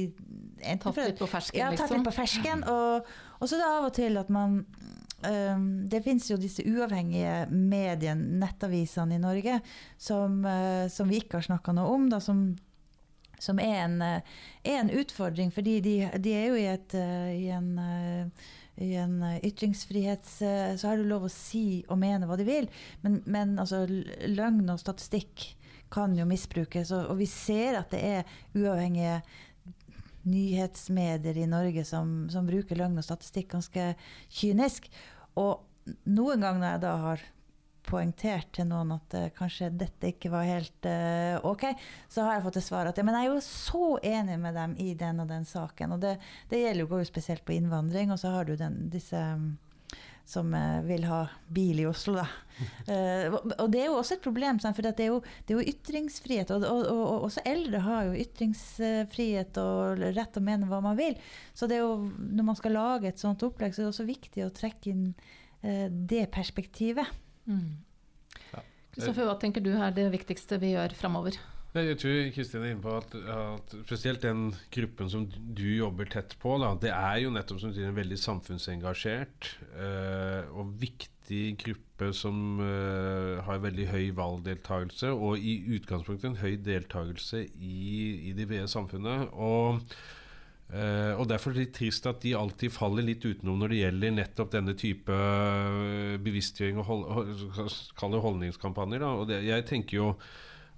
Tatt 0.81 0.97
litt 0.97 1.19
på 1.19 1.27
fersken, 1.29 1.59
ja, 1.59 1.69
tatt 1.69 1.91
litt 1.91 1.99
liksom. 1.99 2.07
på 2.07 2.15
fersken. 2.15 2.63
Og, 2.71 3.11
og 3.37 3.45
så 3.45 3.57
er 3.57 3.61
det 3.61 3.67
av 3.69 3.89
og 3.91 3.93
til 3.93 4.17
at 4.17 4.31
man 4.33 4.63
um, 5.25 5.65
Det 5.89 6.01
fins 6.05 6.29
jo 6.29 6.38
disse 6.41 6.65
uavhengige 6.65 7.45
mediene, 7.51 8.39
nettavisene 8.41 9.17
i 9.17 9.21
Norge, 9.21 9.59
som, 9.97 10.41
uh, 10.45 10.85
som 10.91 11.09
vi 11.11 11.21
ikke 11.21 11.39
har 11.39 11.49
snakka 11.49 11.75
noe 11.75 11.95
om. 11.95 12.09
Da, 12.11 12.21
som, 12.23 12.47
som 13.41 13.61
er 13.61 13.81
en, 13.85 13.97
uh, 14.01 14.38
er 14.63 14.79
en, 14.81 14.93
utfordring, 14.93 15.53
fordi 15.55 15.79
de, 15.85 15.95
de 16.21 16.38
er 16.38 16.47
jo 16.51 16.61
i, 16.61 16.69
et, 16.75 16.99
uh, 16.99 17.33
i 17.33 17.49
en 17.55 17.73
i 18.75 18.89
en 18.99 19.21
ytringsfrihets... 19.39 20.33
Så 20.75 20.89
har 20.89 20.97
du 20.99 21.05
lov 21.07 21.29
å 21.29 21.31
si 21.31 21.85
og 21.88 21.95
mene 22.01 22.27
hva 22.27 22.35
de 22.35 22.43
vil. 22.43 22.65
Men, 23.05 23.21
men 23.23 23.53
altså, 23.55 23.85
løgn 23.88 24.67
og 24.67 24.81
statistikk 24.81 25.45
kan 25.95 26.15
jo 26.17 26.25
misbrukes. 26.27 26.91
Og, 26.91 27.07
og, 27.11 27.19
vi 27.21 27.27
ser 27.29 27.79
at 27.79 27.93
det 27.95 28.01
er 28.03 28.35
uavhengige 28.57 29.21
nyhetsmedier 30.25 31.38
i 31.38 31.49
Norge 31.49 31.85
som, 31.85 32.25
som 32.33 32.47
bruker 32.47 32.79
løgn 32.79 32.97
og 32.97 33.05
statistikk 33.05 33.53
ganske 33.53 33.91
kynisk. 34.33 34.89
Og 35.41 35.95
noen 36.09 36.41
ganger 36.41 36.61
når 36.61 36.69
jeg 36.69 36.83
da 36.85 36.93
har 37.03 37.25
poengtert 37.85 38.49
til 38.55 38.65
noen 38.69 38.95
at 38.95 39.15
uh, 39.17 39.27
kanskje 39.35 39.69
dette 39.77 40.09
ikke 40.09 40.31
var 40.33 40.47
helt 40.47 40.87
uh, 40.89 41.37
OK, 41.45 41.67
så 42.09 42.25
har 42.25 42.37
jeg 42.37 42.45
fått 42.47 42.57
til 42.57 42.65
svar 42.65 42.89
at 42.89 42.97
ja, 42.97 43.05
men 43.05 43.17
jeg 43.17 43.27
er 43.27 43.35
jo 43.35 43.43
så 43.45 43.89
enig 44.01 44.39
med 44.41 44.57
dem 44.57 44.73
i 44.81 44.95
den 44.97 45.21
og 45.21 45.29
den 45.29 45.45
saken. 45.45 45.93
Og 45.93 46.01
det, 46.01 46.15
det 46.49 46.63
gjelder 46.63 46.87
jo, 46.87 47.03
spesielt 47.05 47.45
på 47.45 47.53
innvandring, 47.57 48.13
og 48.13 48.21
så 48.21 48.33
har 48.33 48.49
du 48.49 48.55
den, 48.59 48.87
disse 48.93 49.21
um, 49.37 49.51
som 50.25 50.53
uh, 50.53 50.81
vil 50.85 51.05
ha 51.09 51.21
bil 51.53 51.83
i 51.83 51.88
Oslo, 51.89 52.17
da. 52.17 52.25
og 53.61 53.67
det 53.71 53.81
er 53.81 53.89
jo 53.89 53.97
også 53.99 54.15
et 54.15 54.23
problem, 54.23 54.61
for 54.63 54.85
det 54.85 54.93
er, 55.03 55.09
jo, 55.11 55.21
det, 55.45 55.53
er 55.53 55.59
jo, 55.59 55.73
ytringsfrihet. 55.75 56.53
Og, 56.55 56.63
og, 56.63 56.83
og, 56.91 57.01
og, 57.03 57.25
også 57.29 57.43
eldre 57.45 57.81
har 57.85 58.09
jo 58.09 58.19
ytringsfrihet 58.25 59.59
og 59.61 60.05
rett 60.05 60.31
til 60.33 60.43
å 60.43 60.47
mene 60.49 60.69
hva 60.69 60.79
man 60.85 60.99
vil. 60.99 61.17
Så 61.53 61.69
det 61.69 61.79
er 61.79 61.83
jo, 61.83 61.97
når 62.09 62.49
man 62.51 62.59
skal 62.59 62.77
lage 62.77 63.11
et 63.11 63.21
sånt 63.21 63.43
opplegg, 63.45 63.75
så 63.75 63.83
er 63.83 63.88
det 63.88 63.93
også 63.93 64.07
viktig 64.07 64.45
å 64.45 64.53
trekke 64.55 64.93
inn 64.93 65.09
det 65.65 66.27
perspektivet. 66.29 67.09
Mm. 67.49 67.81
Kristoffer, 68.95 69.25
hva 69.27 69.35
tenker 69.41 69.63
du 69.65 69.73
er 69.73 69.91
det 69.95 70.07
viktigste 70.13 70.59
vi 70.61 70.71
gjør 70.75 70.93
framover? 70.95 71.35
Jeg 71.75 71.97
tror 71.99 72.29
Kristin 72.31 72.63
er 72.63 72.71
inne 72.71 72.83
på 72.83 72.93
at, 72.95 73.15
at, 73.35 73.73
spesielt 73.83 74.23
den 74.23 74.47
gruppen 74.71 75.09
som 75.11 75.25
du 75.27 75.65
jobber 75.75 76.07
tett 76.07 76.38
på, 76.39 76.53
da, 76.61 76.69
det 76.79 76.93
er 76.95 77.17
jo 77.25 77.33
nettopp 77.35 77.59
som 77.59 77.73
du 77.73 77.75
sier, 77.75 77.89
en 77.91 77.97
veldig 77.97 78.19
samfunnsengasjert 78.21 79.49
eh, 79.75 80.53
og 80.55 80.71
viktig 80.79 81.41
gruppe 81.59 82.13
som 82.15 82.61
eh, 82.63 83.43
har 83.43 83.63
veldig 83.65 83.89
høy 83.91 84.05
valgdeltakelse, 84.15 85.11
og 85.11 85.35
i 85.35 85.57
utgangspunktet 85.75 86.29
en 86.31 86.39
høy 86.39 86.55
deltakelse 86.63 87.43
i, 87.43 87.79
i 88.29 88.35
det 88.38 88.47
brede 88.51 88.71
samfunnet. 88.71 89.33
og 89.33 89.83
Uh, 90.65 91.13
og 91.21 91.27
Derfor 91.29 91.53
er 91.53 91.59
det 91.59 91.75
trist 91.77 92.07
at 92.09 92.23
de 92.23 92.31
alltid 92.33 92.73
faller 92.73 93.05
litt 93.05 93.21
utenom 93.21 93.59
når 93.61 93.69
det 93.69 93.81
gjelder 93.83 94.15
nettopp 94.15 94.49
denne 94.55 94.73
type 94.73 95.17
bevisstgjøring 96.25 96.79
og 96.81 96.88
hold, 96.89 98.17
holdningskampanjer. 98.25 99.05
Og 99.05 99.27
det, 99.29 99.43
jeg 99.45 99.67
tenker 99.69 99.99
jo 99.99 100.07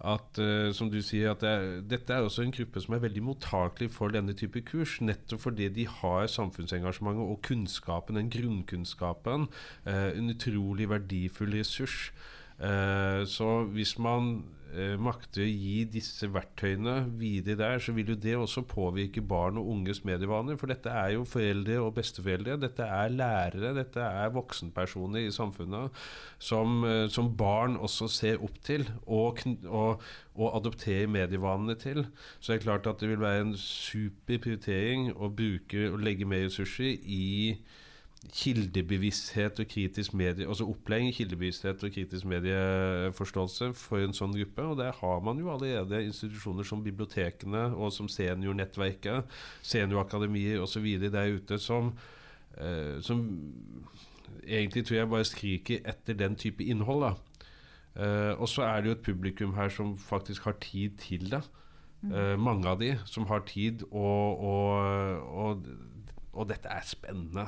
at 0.06 0.40
uh, 0.42 0.70
som 0.78 0.92
du 0.94 1.00
sier 1.02 1.32
at 1.32 1.42
det 1.42 1.50
er, 1.50 1.70
dette 1.82 2.14
er 2.14 2.26
også 2.26 2.44
en 2.46 2.54
gruppe 2.54 2.82
som 2.84 2.94
er 2.94 3.04
veldig 3.06 3.24
mottakelig 3.26 3.90
for 3.96 4.14
denne 4.14 4.36
type 4.38 4.62
kurs. 4.68 5.00
Nettopp 5.02 5.42
fordi 5.48 5.70
de 5.74 5.88
har 5.90 6.28
samfunnsengasjementet 6.30 7.24
og 7.24 7.42
kunnskapen, 7.48 8.20
den 8.20 8.30
grunnkunnskapen. 8.34 9.48
en 9.88 10.30
utrolig 10.30 10.90
verdifull 10.90 11.54
ressurs. 11.54 12.12
så 13.26 13.64
hvis 13.74 13.98
man 14.00 14.44
makter 15.02 15.44
å 15.44 15.48
gi 15.48 15.84
disse 15.90 16.28
verktøyene 16.32 16.96
videre 17.18 17.58
der, 17.62 17.80
så 17.82 17.94
vil 17.96 18.12
jo 18.12 18.18
det 18.20 18.36
også 18.38 18.66
påvirke 18.68 19.24
barn 19.26 19.58
og 19.62 19.70
unges 19.74 20.04
medievaner. 20.08 20.58
For 20.60 20.70
dette 20.72 20.92
er 20.92 21.14
jo 21.16 21.24
foreldre 21.28 21.80
og 21.82 21.94
besteforeldre. 21.98 22.58
Dette 22.62 22.86
er 22.86 23.14
lærere, 23.14 23.74
dette 23.78 24.04
er 24.04 24.34
voksenpersoner 24.36 25.26
i 25.26 25.34
samfunnet 25.34 25.96
som, 26.40 26.84
eh, 26.86 27.08
som 27.14 27.32
barn 27.38 27.78
også 27.78 28.10
ser 28.12 28.44
opp 28.44 28.60
til 28.66 28.86
og, 29.06 29.44
og, 29.66 30.04
og 30.36 30.60
adopterer 30.60 31.10
medievanene 31.12 31.78
til. 31.80 32.06
Så 32.40 32.54
det 32.54 32.60
er 32.60 32.66
klart 32.68 32.88
at 32.88 33.02
det 33.02 33.12
vil 33.12 33.24
være 33.24 33.48
en 33.48 33.58
super 33.62 34.42
prioritering 34.44 35.12
å 35.16 35.32
bruke 35.34 35.90
og 35.92 36.02
legge 36.04 36.28
mer 36.28 36.48
ressurser 36.48 36.98
i 37.04 37.58
kildebevissthet 38.34 39.60
og 39.60 39.68
kritisk 39.72 40.14
medie 40.14 40.48
Altså 40.48 40.66
opplæring 40.68 41.10
i 41.10 41.16
kildebevissthet 41.16 41.84
og 41.84 41.92
kritisk 41.96 42.26
medieforståelse 42.26 43.72
for 43.78 44.04
en 44.04 44.16
sånn 44.16 44.36
gruppe. 44.36 44.66
Og 44.66 44.78
der 44.82 44.92
har 45.00 45.24
man 45.24 45.40
jo 45.40 45.52
allerede 45.54 46.04
institusjoner 46.06 46.68
som 46.68 46.84
bibliotekene 46.84 47.70
og 47.76 47.94
som 47.96 48.10
Seniornettverket, 48.12 49.26
seniorakademier 49.62 50.62
osv. 50.64 50.88
der 51.08 51.36
ute 51.38 51.60
som, 51.60 51.94
eh, 52.58 53.00
som 53.02 53.24
egentlig 54.48 54.86
tror 54.86 54.98
jeg 54.98 55.10
bare 55.10 55.26
skriker 55.26 55.80
etter 55.86 56.14
den 56.14 56.36
type 56.36 56.64
innhold. 56.64 57.02
da. 57.02 57.14
Uh, 57.98 58.42
og 58.42 58.50
så 58.50 58.62
er 58.62 58.82
det 58.82 58.92
jo 58.92 58.96
et 58.96 59.06
publikum 59.06 59.54
her 59.58 59.72
som 59.74 59.96
faktisk 59.98 60.44
har 60.46 60.58
tid 60.62 60.98
til 61.02 61.32
det. 61.32 61.42
Uh, 62.04 62.38
mange 62.40 62.70
av 62.70 62.78
de 62.78 62.92
som 63.10 63.26
har 63.26 63.42
tid, 63.50 63.82
og, 63.90 64.44
og, 64.44 65.22
og, 65.46 65.64
og 66.38 66.48
dette 66.52 66.70
er 66.72 66.86
spennende. 66.86 67.48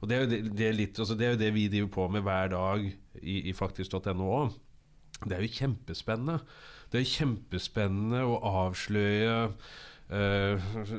Og 0.00 0.10
det 0.10 0.16
er, 0.16 0.24
jo 0.24 0.30
det, 0.32 0.40
det, 0.56 0.66
er 0.66 0.76
litt, 0.76 0.98
altså 0.98 1.16
det 1.18 1.26
er 1.26 1.36
jo 1.36 1.42
det 1.44 1.52
vi 1.54 1.68
driver 1.72 1.92
på 1.94 2.08
med 2.16 2.24
hver 2.26 2.50
dag 2.54 2.88
i, 2.88 3.36
i 3.50 3.54
faktisk.no 3.56 4.32
òg. 4.40 4.58
Det 5.20 5.36
er 5.36 5.44
jo 5.44 5.52
kjempespennende. 5.52 6.40
Det 6.90 7.02
er 7.02 7.12
kjempespennende 7.12 8.24
å 8.26 8.40
avsløre 8.64 9.38
Uh, 9.50 9.88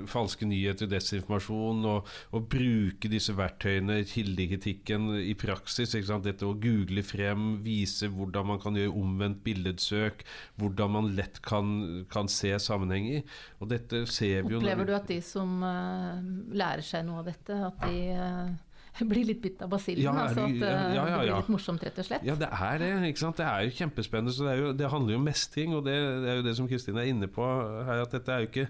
falske 0.08 0.47
nyheter, 0.47 0.88
desinformasjon, 0.91 1.84
og, 1.89 2.08
og, 2.32 2.47
bruke 2.52 3.12
disse 3.12 3.36
verktøyene, 3.36 4.02
kildekritikken, 4.08 5.10
i 5.19 5.34
praksis. 5.39 5.95
Dette 6.21 6.47
å 6.47 6.56
google 6.62 7.04
frem, 7.06 7.58
vise 7.65 8.10
hvordan 8.12 8.52
man 8.54 8.62
kan 8.63 8.78
gjøre 8.80 8.95
omvendt 9.02 9.43
billedsøk, 9.45 10.26
hvordan 10.62 10.95
man 10.95 11.12
lett 11.17 11.41
kan, 11.45 12.06
kan 12.12 12.32
se 12.32 12.54
sammenhenger. 12.60 13.24
Og 13.60 13.71
dette 13.74 14.06
ser 14.12 14.45
vi 14.47 14.56
jo 14.56 14.62
Opplever 14.62 14.88
du 14.88 14.95
at 14.95 15.08
de 15.12 15.21
som 15.26 15.62
uh, 15.63 16.19
lærer 16.56 16.86
seg 16.86 17.08
noe 17.08 17.24
av 17.24 17.32
dette, 17.32 17.62
at 17.71 17.88
de 17.88 18.02
uh 18.15 18.67
blir 19.12 19.28
litt 19.28 19.42
bitt 19.44 19.62
av 19.64 19.72
basillen. 19.72 20.04
Ja, 20.04 20.16
altså 20.26 20.46
at 20.48 20.58
ja, 20.62 20.72
ja, 20.96 21.06
det 21.08 21.20
blir 21.24 21.36
litt 21.36 21.52
morsomt, 21.54 21.84
rett 21.88 22.00
og 22.02 22.08
slett. 22.08 22.26
Ja, 22.28 22.38
det 22.40 22.50
er 22.52 22.82
det. 22.82 22.90
ikke 23.12 23.24
sant? 23.24 23.40
Det 23.40 23.48
er 23.48 23.68
jo 23.68 23.76
kjempespennende. 23.82 24.36
så 24.36 24.48
Det, 24.50 24.58
jo, 24.60 24.74
det 24.78 24.90
handler 24.94 25.16
jo 25.16 25.22
om 25.22 25.30
mestring, 25.30 25.76
og 25.78 25.86
det, 25.88 25.96
det, 26.24 26.32
er 26.32 26.42
jo 26.42 26.48
det 26.50 26.58
som 26.60 26.72
Kristin 26.72 27.00
er 27.00 27.12
inne 27.12 27.32
på 27.32 27.46
her. 27.88 28.04
at 28.06 28.18
dette 28.18 28.36
er 28.36 28.46
jo 28.46 28.52
ikke 28.52 28.68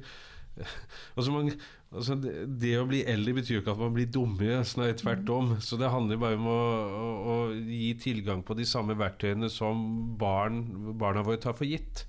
altså 1.15 1.31
man, 1.31 1.49
altså 1.95 2.15
det, 2.19 2.33
det, 2.61 2.73
å 2.79 2.87
bli 2.89 3.01
eldre 3.07 3.35
betyr 3.37 3.57
jo 3.57 3.63
ikke 3.63 3.73
at 3.73 3.81
man 3.81 3.95
blir 3.95 4.09
dummere, 4.11 4.61
snarere 4.67 4.99
tvert 4.99 5.33
om. 5.33 5.51
Så 5.63 5.79
det 5.79 5.91
handler 5.93 6.21
bare 6.21 6.39
om 6.39 6.47
å, 6.51 6.61
å, 7.01 7.09
å, 7.33 7.35
gi 7.55 7.91
tilgang 8.01 8.43
på 8.45 8.57
de 8.59 8.67
samme 8.67 8.97
verktøyene 8.99 9.49
som 9.51 9.83
barn, 10.19 10.63
barna 10.99 11.25
våre 11.25 11.41
tar 11.41 11.57
for 11.57 11.69
gitt. 11.69 12.05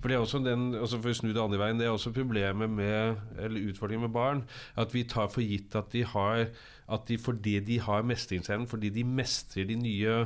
For 0.00 0.08
det 0.08 0.16
er 0.16 0.24
også 0.24 0.40
den, 0.42 0.70
altså 0.74 0.98
for 0.98 1.12
å 1.12 1.14
snu 1.14 1.30
det 1.30 1.42
andre 1.42 1.60
veien, 1.60 1.78
det 1.78 1.86
er 1.86 1.94
også 1.94 2.14
problemet 2.16 2.70
med, 2.72 3.20
eller 3.38 3.70
utfordringen 3.70 4.08
med 4.08 4.14
barn. 4.14 4.40
At 4.80 4.94
vi 4.96 5.04
tar 5.08 5.28
for 5.30 5.44
gitt 5.44 5.76
at 5.78 5.92
de 5.92 6.06
har 6.08 6.48
at 6.92 7.08
de 7.08 7.18
fordi 7.20 7.58
de 7.64 7.80
har 7.80 8.04
mestringsevnen, 8.06 8.68
fordi 8.68 8.92
de 8.92 9.04
mestrer 9.04 9.68
de 9.68 9.78
nye 9.80 10.16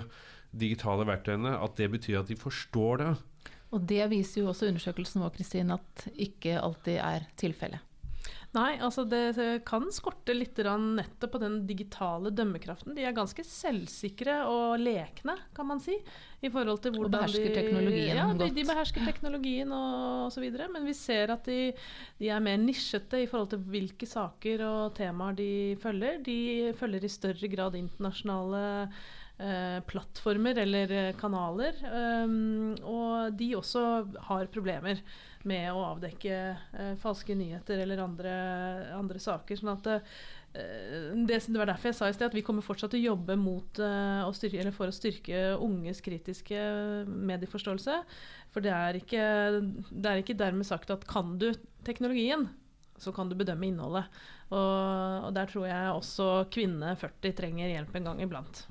digitale 0.57 1.07
verktøyene, 1.09 1.57
at 1.63 1.77
det 1.79 1.91
betyr 1.93 2.21
at 2.21 2.31
de 2.31 2.39
forstår 2.41 3.03
det. 3.03 3.11
Og 3.75 3.83
det 3.89 4.05
viser 4.11 4.43
jo 4.43 4.51
også 4.53 4.71
undersøkelsen 4.71 5.23
vår, 5.25 5.35
Kristin, 5.37 5.75
at 5.75 6.07
ikke 6.15 6.59
alltid 6.61 6.99
er 7.03 7.27
tilfellet. 7.39 7.86
Nei, 8.57 8.77
altså 8.81 9.05
det 9.05 9.35
kan 9.69 9.85
skorte 9.93 10.33
litt 10.33 10.57
nettopp 10.57 11.35
på 11.35 11.41
den 11.43 11.59
digitale 11.69 12.31
dømmekraften. 12.33 12.95
De 12.97 13.05
er 13.05 13.17
ganske 13.17 13.45
selvsikre 13.45 14.39
og 14.49 14.81
lekne, 14.81 15.35
kan 15.57 15.69
man 15.69 15.83
si. 15.83 15.99
I 16.45 16.51
forhold 16.53 16.81
til 16.85 16.95
hvordan 16.95 17.11
og 17.11 17.15
behersker 17.17 17.51
de, 17.51 17.57
teknologien 17.57 18.17
ja, 18.17 18.25
de, 18.37 18.49
de 18.55 18.65
behersker 18.69 19.05
teknologien 19.09 19.73
og 19.77 20.31
osv. 20.31 20.47
Men 20.73 20.89
vi 20.89 20.97
ser 20.97 21.35
at 21.35 21.45
de, 21.49 21.61
de, 22.21 22.31
er 22.33 22.45
mer 22.45 22.59
nisjete 22.63 23.21
i 23.25 23.29
forhold 23.29 23.53
til 23.53 23.69
hvilke 23.75 24.09
saker 24.09 24.65
og 24.65 24.97
temaer 24.97 25.37
de 25.37 25.53
følger. 25.83 26.21
De 26.25 26.41
følger 26.81 27.05
i 27.05 27.13
større 27.13 27.53
grad 27.53 27.77
internasjonale 27.77 28.65
eh, 28.87 29.79
plattformer 29.91 30.65
eller 30.65 30.99
kanaler. 31.21 31.81
Um, 31.93 32.77
og 32.85 33.37
de 33.37 33.53
også 33.59 33.87
har 34.31 34.53
problemer 34.53 35.03
med 35.49 35.69
å 35.73 35.85
avdekke 35.93 36.35
eh, 36.55 36.95
falske 37.01 37.37
nyheter 37.39 37.83
eller 37.83 38.03
andre, 38.03 38.33
andre 38.97 39.23
saker. 39.23 39.59
sånn 39.59 39.73
at 39.75 39.89
eh, 39.93 40.17
det, 40.57 41.39
det, 41.47 41.59
var 41.59 41.71
derfor 41.71 41.91
jeg 41.91 41.99
sa 41.99 42.11
i 42.11 42.17
sted 42.17 42.29
at 42.31 42.37
vi 42.37 42.45
kommer 42.47 42.65
fortsatt 42.67 42.95
til 42.95 43.05
å 43.05 43.13
jobbe 43.13 43.37
mot, 43.37 43.81
uh, 43.83 44.25
å 44.25 44.33
styrke, 44.37 44.73
for 44.73 44.89
å 44.89 44.95
styrke 44.95 45.43
unges 45.61 46.01
kritiske 46.05 46.61
medieforståelse. 47.07 47.99
For 48.55 48.65
det 48.65 48.73
er, 48.73 49.01
ikke, 49.03 49.25
det 49.91 50.13
er 50.13 50.23
ikke 50.23 50.39
dermed 50.39 50.69
sagt 50.69 50.93
at 50.95 51.05
kan 51.11 51.37
du 51.41 51.51
teknologien, 51.85 52.49
så 52.97 53.13
kan 53.13 53.29
du 53.29 53.37
bedømme 53.37 53.69
innholdet. 53.69 54.09
Og, 54.49 55.27
og 55.29 55.31
der 55.37 55.51
tror 55.51 55.67
jeg 55.69 55.93
også 55.93 56.29
kvinne 56.55 56.95
40 56.97 57.37
trenger 57.37 57.75
hjelp 57.75 57.99
en 57.99 58.09
gang 58.09 58.23
iblant. 58.25 58.65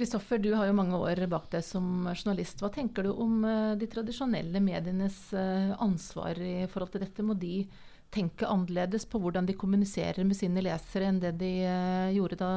Kristoffer, 0.00 0.38
du 0.40 0.54
har 0.56 0.64
jo 0.64 0.72
mange 0.72 0.96
år 0.96 1.26
bak 1.28 1.50
deg 1.52 1.60
som 1.60 2.06
journalist. 2.14 2.62
Hva 2.62 2.70
tenker 2.72 3.04
du 3.04 3.10
om 3.12 3.42
uh, 3.44 3.76
de 3.76 3.84
tradisjonelle 3.84 4.62
medienes 4.64 5.18
uh, 5.36 5.74
ansvar 5.76 6.40
i 6.40 6.64
forhold 6.72 6.94
til 6.94 7.02
dette? 7.04 7.26
Må 7.26 7.36
de 7.36 7.66
tenke 8.08 8.48
annerledes 8.48 9.04
på 9.04 9.20
hvordan 9.20 9.44
de 9.44 9.58
kommuniserer 9.60 10.24
med 10.24 10.38
sine 10.38 10.64
lesere 10.64 11.10
enn 11.10 11.20
det 11.20 11.34
de 11.42 11.52
uh, 11.68 12.08
gjorde 12.16 12.40
da 12.40 12.54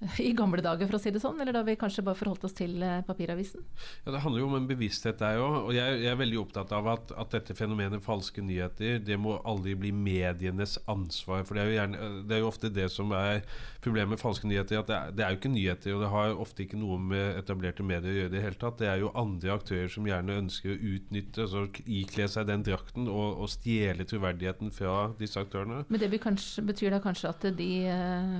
i 0.18 0.32
gamle 0.36 0.62
dager, 0.64 0.88
for 0.88 0.96
å 0.96 1.00
si 1.02 1.12
det 1.12 1.20
sånn? 1.20 1.40
Eller 1.42 1.52
da 1.52 1.62
vi 1.66 1.76
kanskje 1.78 2.04
bare 2.06 2.16
forholdt 2.16 2.46
oss 2.48 2.54
til 2.56 2.80
eh, 2.84 3.00
papiravisen? 3.04 3.64
Ja, 4.06 4.14
Det 4.14 4.22
handler 4.24 4.42
jo 4.42 4.48
om 4.48 4.56
en 4.56 4.68
bevissthet 4.68 5.20
der 5.20 5.40
òg. 5.42 5.56
Og 5.68 5.74
jeg, 5.76 5.98
jeg, 6.00 6.12
er 6.12 6.20
veldig 6.20 6.38
opptatt 6.40 6.72
av 6.76 6.88
at, 6.94 7.12
at, 7.12 7.32
dette 7.34 7.56
fenomenet 7.56 8.02
falske 8.04 8.42
nyheter 8.42 8.98
det 9.04 9.18
må 9.20 9.36
aldri 9.48 9.76
bli 9.78 9.92
medienes 9.92 10.78
ansvar. 10.90 11.44
For 11.44 11.56
det 11.56 11.62
er 11.62 11.68
jo, 11.68 11.76
gjerne, 11.76 12.08
det 12.30 12.36
er 12.36 12.42
jo 12.42 12.48
ofte 12.48 12.72
det 12.72 12.88
som 12.92 13.12
er 13.16 13.44
problemet 13.84 14.14
med 14.14 14.22
falske 14.22 14.48
nyheter. 14.48 14.80
At 14.80 14.88
det 14.88 14.96
er, 14.96 15.12
det 15.18 15.26
er, 15.26 15.34
jo 15.34 15.40
ikke 15.42 15.52
nyheter, 15.52 15.94
og 15.96 16.04
det 16.04 16.10
har 16.14 16.42
ofte 16.46 16.64
ikke 16.64 16.80
noe 16.80 16.96
med 17.10 17.36
etablerte 17.42 17.86
medier 17.86 18.14
å 18.14 18.18
gjøre 18.22 18.32
i 18.32 18.34
det 18.36 18.44
hele 18.46 18.60
tatt. 18.64 18.80
Det 18.80 18.88
er 18.88 19.04
jo 19.04 19.12
andre 19.20 19.52
aktører 19.58 19.92
som 19.92 20.08
gjerne 20.08 20.38
ønsker 20.46 20.72
å 20.72 20.80
utnytte, 20.94 21.44
altså 21.44 21.66
ikle 21.84 22.30
seg 22.30 22.48
den 22.48 22.64
drakten 22.64 23.10
og, 23.12 23.44
og 23.44 23.52
stjele 23.52 24.08
troverdigheten 24.08 24.72
fra 24.72 24.96
disse 25.20 25.40
aktørene. 25.40 25.84
Men 25.92 26.00
det 26.00 26.10
betyr 26.10 26.96
da 26.96 27.04
kanskje 27.04 27.34
at 27.34 27.48
de 27.60 27.70
eh, 27.90 28.36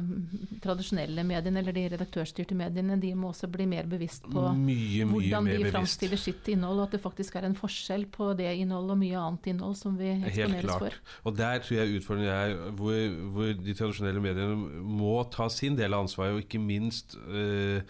tradisjonelle 0.64 1.24
mediene 1.26 1.49
mediene 1.50 1.62
eller 1.62 1.74
de 1.74 1.84
redaktørstyrte 1.94 2.56
mediene 2.56 2.96
de 3.00 3.12
må 3.18 3.30
også 3.30 3.48
bli 3.50 3.66
mer 3.68 3.88
bevisst 3.90 4.26
på 4.30 4.44
mye, 4.54 5.04
mye 5.04 5.08
hvordan 5.10 5.48
de 5.50 5.72
framstiller 5.72 6.20
sitt 6.20 6.48
innhold, 6.52 6.78
og 6.78 6.88
at 6.88 6.96
det 6.96 7.02
faktisk 7.02 7.36
er 7.36 7.48
en 7.48 7.56
forskjell 7.58 8.06
på 8.12 8.32
det 8.38 8.52
innholdet 8.60 8.94
og 8.94 9.00
mye 9.02 9.24
annet 9.24 9.50
innhold 9.52 9.76
som 9.78 9.98
vi 9.98 10.12
eksponeres 10.14 10.78
for. 10.84 11.00
Og 11.24 11.36
Der 11.36 11.58
tror 11.64 11.76
jeg 11.80 12.00
utfordringen 12.00 12.32
er 12.32 12.72
hvor, 12.78 12.96
hvor, 13.34 13.52
de 13.60 13.74
tradisjonelle 13.74 14.22
mediene 14.22 14.82
må 14.82 15.20
ta 15.32 15.48
sin 15.48 15.78
del 15.78 15.94
av 15.94 16.06
ansvaret, 16.06 16.38
og 16.38 16.44
ikke 16.44 16.62
minst 16.62 17.16
øh, 17.26 17.80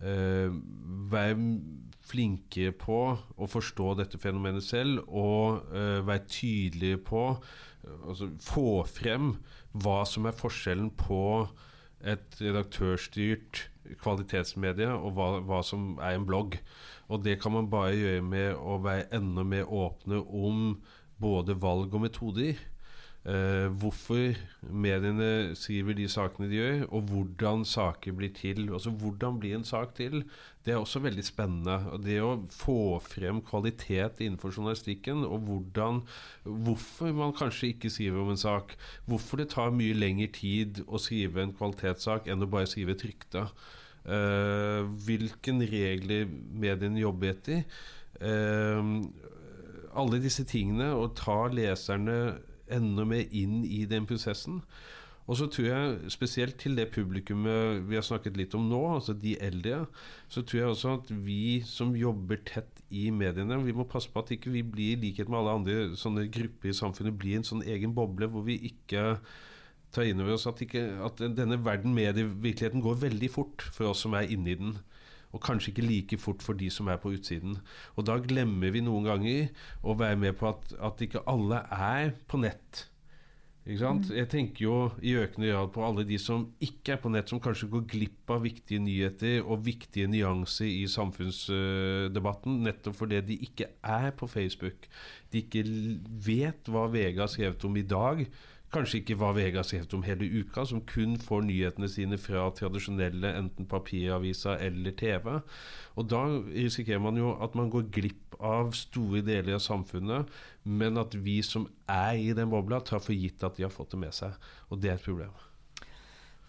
øh, 0.00 0.58
være 1.10 1.36
flinke 2.10 2.72
på 2.74 3.00
å 3.14 3.46
forstå 3.46 3.94
dette 4.00 4.18
fenomenet 4.18 4.64
selv, 4.66 5.04
og 5.06 5.60
uh, 5.70 6.00
være 6.02 6.24
tydelige 6.26 6.98
på 7.06 7.22
altså 7.80 8.26
Få 8.44 8.82
frem 8.90 9.34
hva 9.78 10.00
som 10.08 10.26
er 10.26 10.34
forskjellen 10.36 10.90
på 10.98 11.22
et 12.00 12.40
redaktørstyrt 12.40 13.66
kvalitetsmedie, 14.00 14.88
og 14.88 15.14
hva, 15.16 15.28
hva, 15.44 15.60
som 15.66 15.94
er 15.98 16.16
en 16.16 16.26
blogg. 16.28 16.58
Og 17.10 17.24
det 17.24 17.38
kan 17.42 17.54
man 17.56 17.70
bare 17.72 17.96
gjøre 17.98 18.24
med 18.24 18.54
å 18.54 18.78
være 18.84 19.08
enda 19.16 19.44
mer 19.46 19.66
åpne 19.66 20.22
om 20.24 20.76
både 21.20 21.56
valg 21.60 21.94
og 21.94 22.04
metoder. 22.06 22.60
Uh, 23.20 23.68
hvorfor 23.76 24.32
mediene 24.72 25.52
skriver 25.52 25.92
de 25.92 26.06
sakene 26.08 26.46
de 26.48 26.56
gjør, 26.56 26.78
og 26.88 27.10
hvordan 27.10 27.66
saker 27.68 28.14
blir 28.16 28.32
til. 28.32 28.62
Altså 28.72 28.90
Hvordan 28.90 29.36
blir 29.42 29.58
en 29.58 29.64
sak 29.64 29.92
til? 29.94 30.22
Det 30.64 30.72
er 30.72 30.80
også 30.80 31.02
veldig 31.04 31.24
spennende. 31.24 31.76
Og 31.92 32.00
det 32.04 32.16
å 32.24 32.30
få 32.48 32.96
frem 33.04 33.42
kvalitet 33.44 34.24
innenfor 34.24 34.56
journalistikken, 34.56 35.26
og 35.28 35.44
hvordan, 35.44 36.00
hvorfor 36.44 37.12
man 37.12 37.36
kanskje 37.36 37.74
ikke 37.74 37.92
skriver 37.92 38.24
om 38.24 38.32
en 38.32 38.40
sak. 38.40 38.72
Hvorfor 39.04 39.36
det 39.36 39.50
tar 39.52 39.76
mye 39.76 40.00
lengre 40.00 40.32
tid 40.32 40.80
å 40.88 40.96
skrive 40.96 41.44
en 41.44 41.52
kvalitetssak 41.52 42.28
enn 42.32 42.48
å 42.48 42.48
bare 42.48 42.72
skrive 42.72 42.96
et 42.96 43.04
rykte. 43.04 43.46
Uh, 44.00 44.88
hvilken 45.04 45.60
regler 45.68 46.24
mediene 46.56 47.04
jobber 47.04 47.34
etter. 47.34 47.66
Uh, 48.16 49.04
alle 49.92 50.20
disse 50.22 50.46
tingene, 50.48 50.94
og 50.96 51.18
ta 51.20 51.42
leserne 51.52 52.38
enda 52.72 53.06
mer 53.08 53.28
inn 53.36 53.62
i 53.64 53.84
den 53.90 54.08
prosessen. 54.08 54.62
Og 55.30 55.36
så 55.38 55.46
tror 55.46 55.66
jeg 55.68 56.10
spesielt 56.10 56.56
til 56.58 56.74
det 56.74 56.88
publikummet 56.90 57.84
vi 57.86 57.94
har 57.94 58.02
snakket 58.02 58.38
litt 58.40 58.54
om 58.58 58.64
nå, 58.66 58.80
altså 58.96 59.14
de 59.14 59.36
eldre, 59.38 59.84
så 60.32 60.42
tror 60.42 60.58
jeg 60.58 60.72
også 60.72 60.94
at 60.96 61.12
vi 61.26 61.60
som 61.66 61.92
jobber 61.94 62.40
tett 62.48 62.80
i 62.90 63.10
mediene, 63.14 63.60
vi 63.62 63.76
må 63.76 63.86
passe 63.86 64.10
på 64.10 64.24
at 64.24 64.32
ikke 64.34 64.50
vi 64.50 64.64
blir 64.66 64.96
i 64.96 65.00
likhet 65.04 65.30
med 65.30 65.38
alle 65.38 65.54
andre 65.60 66.00
sånne 66.00 66.26
grupper 66.34 66.72
i 66.72 66.74
samfunnet, 66.74 67.18
blir 67.20 67.38
en 67.38 67.46
sånn 67.46 67.62
egen 67.62 67.94
boble 67.94 68.26
hvor 68.32 68.42
vi 68.48 68.58
ikke 68.72 69.20
tar 69.94 70.08
inn 70.08 70.22
over 70.22 70.34
oss 70.34 70.48
at, 70.50 70.62
ikke, 70.66 70.82
at 71.06 71.22
denne 71.38 71.60
verden, 71.62 71.94
medievirkeligheten, 71.94 72.82
går 72.82 72.98
veldig 73.06 73.30
fort 73.30 73.66
for 73.70 73.92
oss 73.92 74.02
som 74.06 74.18
er 74.18 74.30
inni 74.30 74.58
den 74.58 74.74
og 75.30 75.42
kanskje 75.44 75.72
ikke 75.72 75.86
like 75.86 76.18
fort 76.18 76.42
for 76.42 76.58
de 76.58 76.70
som 76.72 76.90
er 76.90 77.00
på 77.00 77.14
utsiden. 77.14 77.58
Og 77.96 78.06
da 78.08 78.18
glemmer 78.22 78.72
vi 78.74 78.82
noen 78.82 79.06
ganger 79.06 79.66
å 79.82 79.96
være 79.98 80.18
med 80.18 80.38
på 80.40 80.50
at, 80.50 80.72
at 80.90 81.04
ikke 81.06 81.22
alle 81.30 81.62
er 81.70 82.14
på 82.30 82.40
nett. 82.42 82.86
Mm. 83.70 84.00
Jeg 84.16 84.26
tenker 84.32 84.64
jo 84.64 84.76
i 85.04 85.12
økende 85.20 85.50
grad 85.52 85.68
på 85.74 85.82
alle 85.84 86.02
de 86.08 86.16
som 86.18 86.46
ikke 86.64 86.94
er 86.94 87.00
på 87.02 87.10
nett, 87.12 87.28
som 87.30 87.42
kanskje 87.42 87.68
går 87.70 87.84
glipp 87.92 88.32
av 88.32 88.42
viktige 88.42 88.80
nyheter 88.82 89.44
og 89.44 89.66
viktige 89.66 90.08
nyanser 90.10 90.66
i 90.66 90.86
samfunnsdebatten, 90.90 92.62
nettopp 92.64 92.96
fordi 92.98 93.20
de 93.28 93.36
ikke 93.46 93.68
er 93.84 94.10
på 94.16 94.26
Facebook. 94.32 94.88
De 95.30 95.44
ikke 95.44 95.62
vet 96.24 96.72
hva 96.72 96.88
VG 96.90 97.20
har 97.20 97.30
skrevet 97.30 97.68
om 97.68 97.76
i 97.76 97.86
dag, 97.86 98.24
kanskje 98.74 99.00
ikke 99.00 99.16
hva 99.18 99.32
VG 99.34 99.58
har 99.58 99.94
om 99.96 100.04
hele 100.06 100.28
uka, 100.40 100.64
som 100.66 100.82
kun 100.86 101.16
får 101.18 101.42
nyhetene 101.46 101.88
sine 101.90 102.18
fra 102.20 102.46
tradisjonelle 102.54 103.32
enten 103.38 103.66
papiraviser 103.70 104.62
eller 104.62 104.94
TV. 104.98 105.28
Og 105.98 106.08
da 106.10 106.22
risikerer 106.46 107.02
man 107.02 107.18
jo 107.18 107.34
at 107.42 107.56
man 107.58 107.70
går 107.72 107.90
glipp 107.90 108.38
av 108.40 108.72
store 108.78 109.24
deler 109.26 109.58
av 109.58 109.64
samfunnet, 109.64 110.30
men 110.64 110.98
at 111.00 111.14
vi 111.18 111.40
som 111.46 111.66
er 111.90 112.16
i 112.18 112.32
den 112.36 112.50
bobla, 112.52 112.80
tar 112.80 113.02
for 113.02 113.16
gitt 113.16 113.42
at 113.44 113.58
de 113.58 113.66
har 113.66 113.74
fått 113.74 113.96
det 113.96 114.04
med 114.06 114.16
seg. 114.16 114.36
Og 114.70 114.80
det 114.80 114.92
er 114.92 115.00
et 115.00 115.06
problem. 115.06 115.34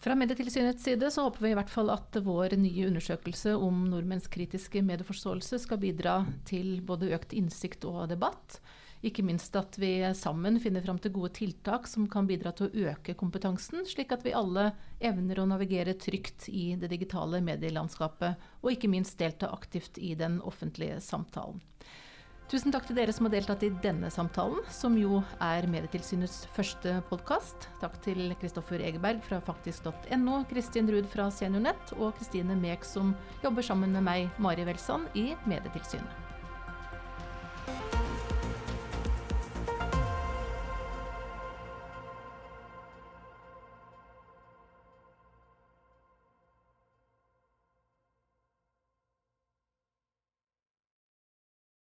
Fra 0.01 0.15
Medietilsynets 0.17 0.81
side 0.81 1.11
så 1.13 1.27
håper 1.27 1.43
vi 1.45 1.51
i 1.51 1.57
hvert 1.57 1.69
fall 1.69 1.91
at 1.93 2.15
vår 2.25 2.55
nye 2.57 2.87
undersøkelse 2.89 3.53
om 3.53 3.83
nordmenns 3.91 4.25
kritiske 4.33 4.81
medieforståelse 4.85 5.59
skal 5.61 5.77
bidra 5.81 6.15
til 6.49 6.79
både 6.85 7.11
økt 7.13 7.35
innsikt 7.37 7.85
og 7.85 8.07
debatt. 8.09 8.57
Ikke 9.01 9.23
minst 9.25 9.55
at 9.57 9.77
vi 9.81 9.95
sammen 10.13 10.59
finner 10.61 10.83
fram 10.85 10.99
til 11.01 11.13
gode 11.15 11.31
tiltak 11.33 11.87
som 11.89 12.05
kan 12.11 12.27
bidra 12.29 12.51
til 12.53 12.67
å 12.67 12.91
øke 12.91 13.15
kompetansen, 13.17 13.81
slik 13.89 14.13
at 14.13 14.21
vi 14.25 14.35
alle 14.37 14.71
evner 15.01 15.41
å 15.41 15.47
navigere 15.49 15.97
trygt 15.97 16.45
i 16.53 16.75
det 16.77 16.91
digitale 16.91 17.41
medielandskapet, 17.41 18.37
og 18.61 18.71
ikke 18.75 18.91
minst 18.93 19.17
delta 19.17 19.49
aktivt 19.49 19.97
i 19.97 20.13
den 20.19 20.37
offentlige 20.45 21.01
samtalen. 21.01 21.63
Tusen 22.51 22.73
takk 22.73 22.83
til 22.83 22.97
dere 22.99 23.13
som 23.15 23.29
har 23.29 23.31
deltatt 23.31 23.61
i 23.63 23.69
denne 23.81 24.09
samtalen, 24.11 24.59
som 24.75 24.97
jo 24.99 25.21
er 25.39 25.63
Medietilsynets 25.71 26.41
første 26.51 26.97
podkast. 27.07 27.69
Takk 27.79 27.95
til 28.03 28.35
Kristoffer 28.41 28.83
Egeberg 28.83 29.23
fra 29.23 29.39
faktisk.no, 29.47 30.41
Kristin 30.51 30.91
Ruud 30.91 31.07
fra 31.13 31.29
Seniornett 31.31 31.95
og 31.95 32.11
Kristine 32.19 32.59
Mek 32.59 32.83
som 32.83 33.15
jobber 33.39 33.63
sammen 33.63 33.95
med 33.95 34.03
meg, 34.03 34.27
Mari 34.35 34.67
Welsand, 34.67 35.07
i 35.15 35.31
Medietilsynet. 35.47 36.11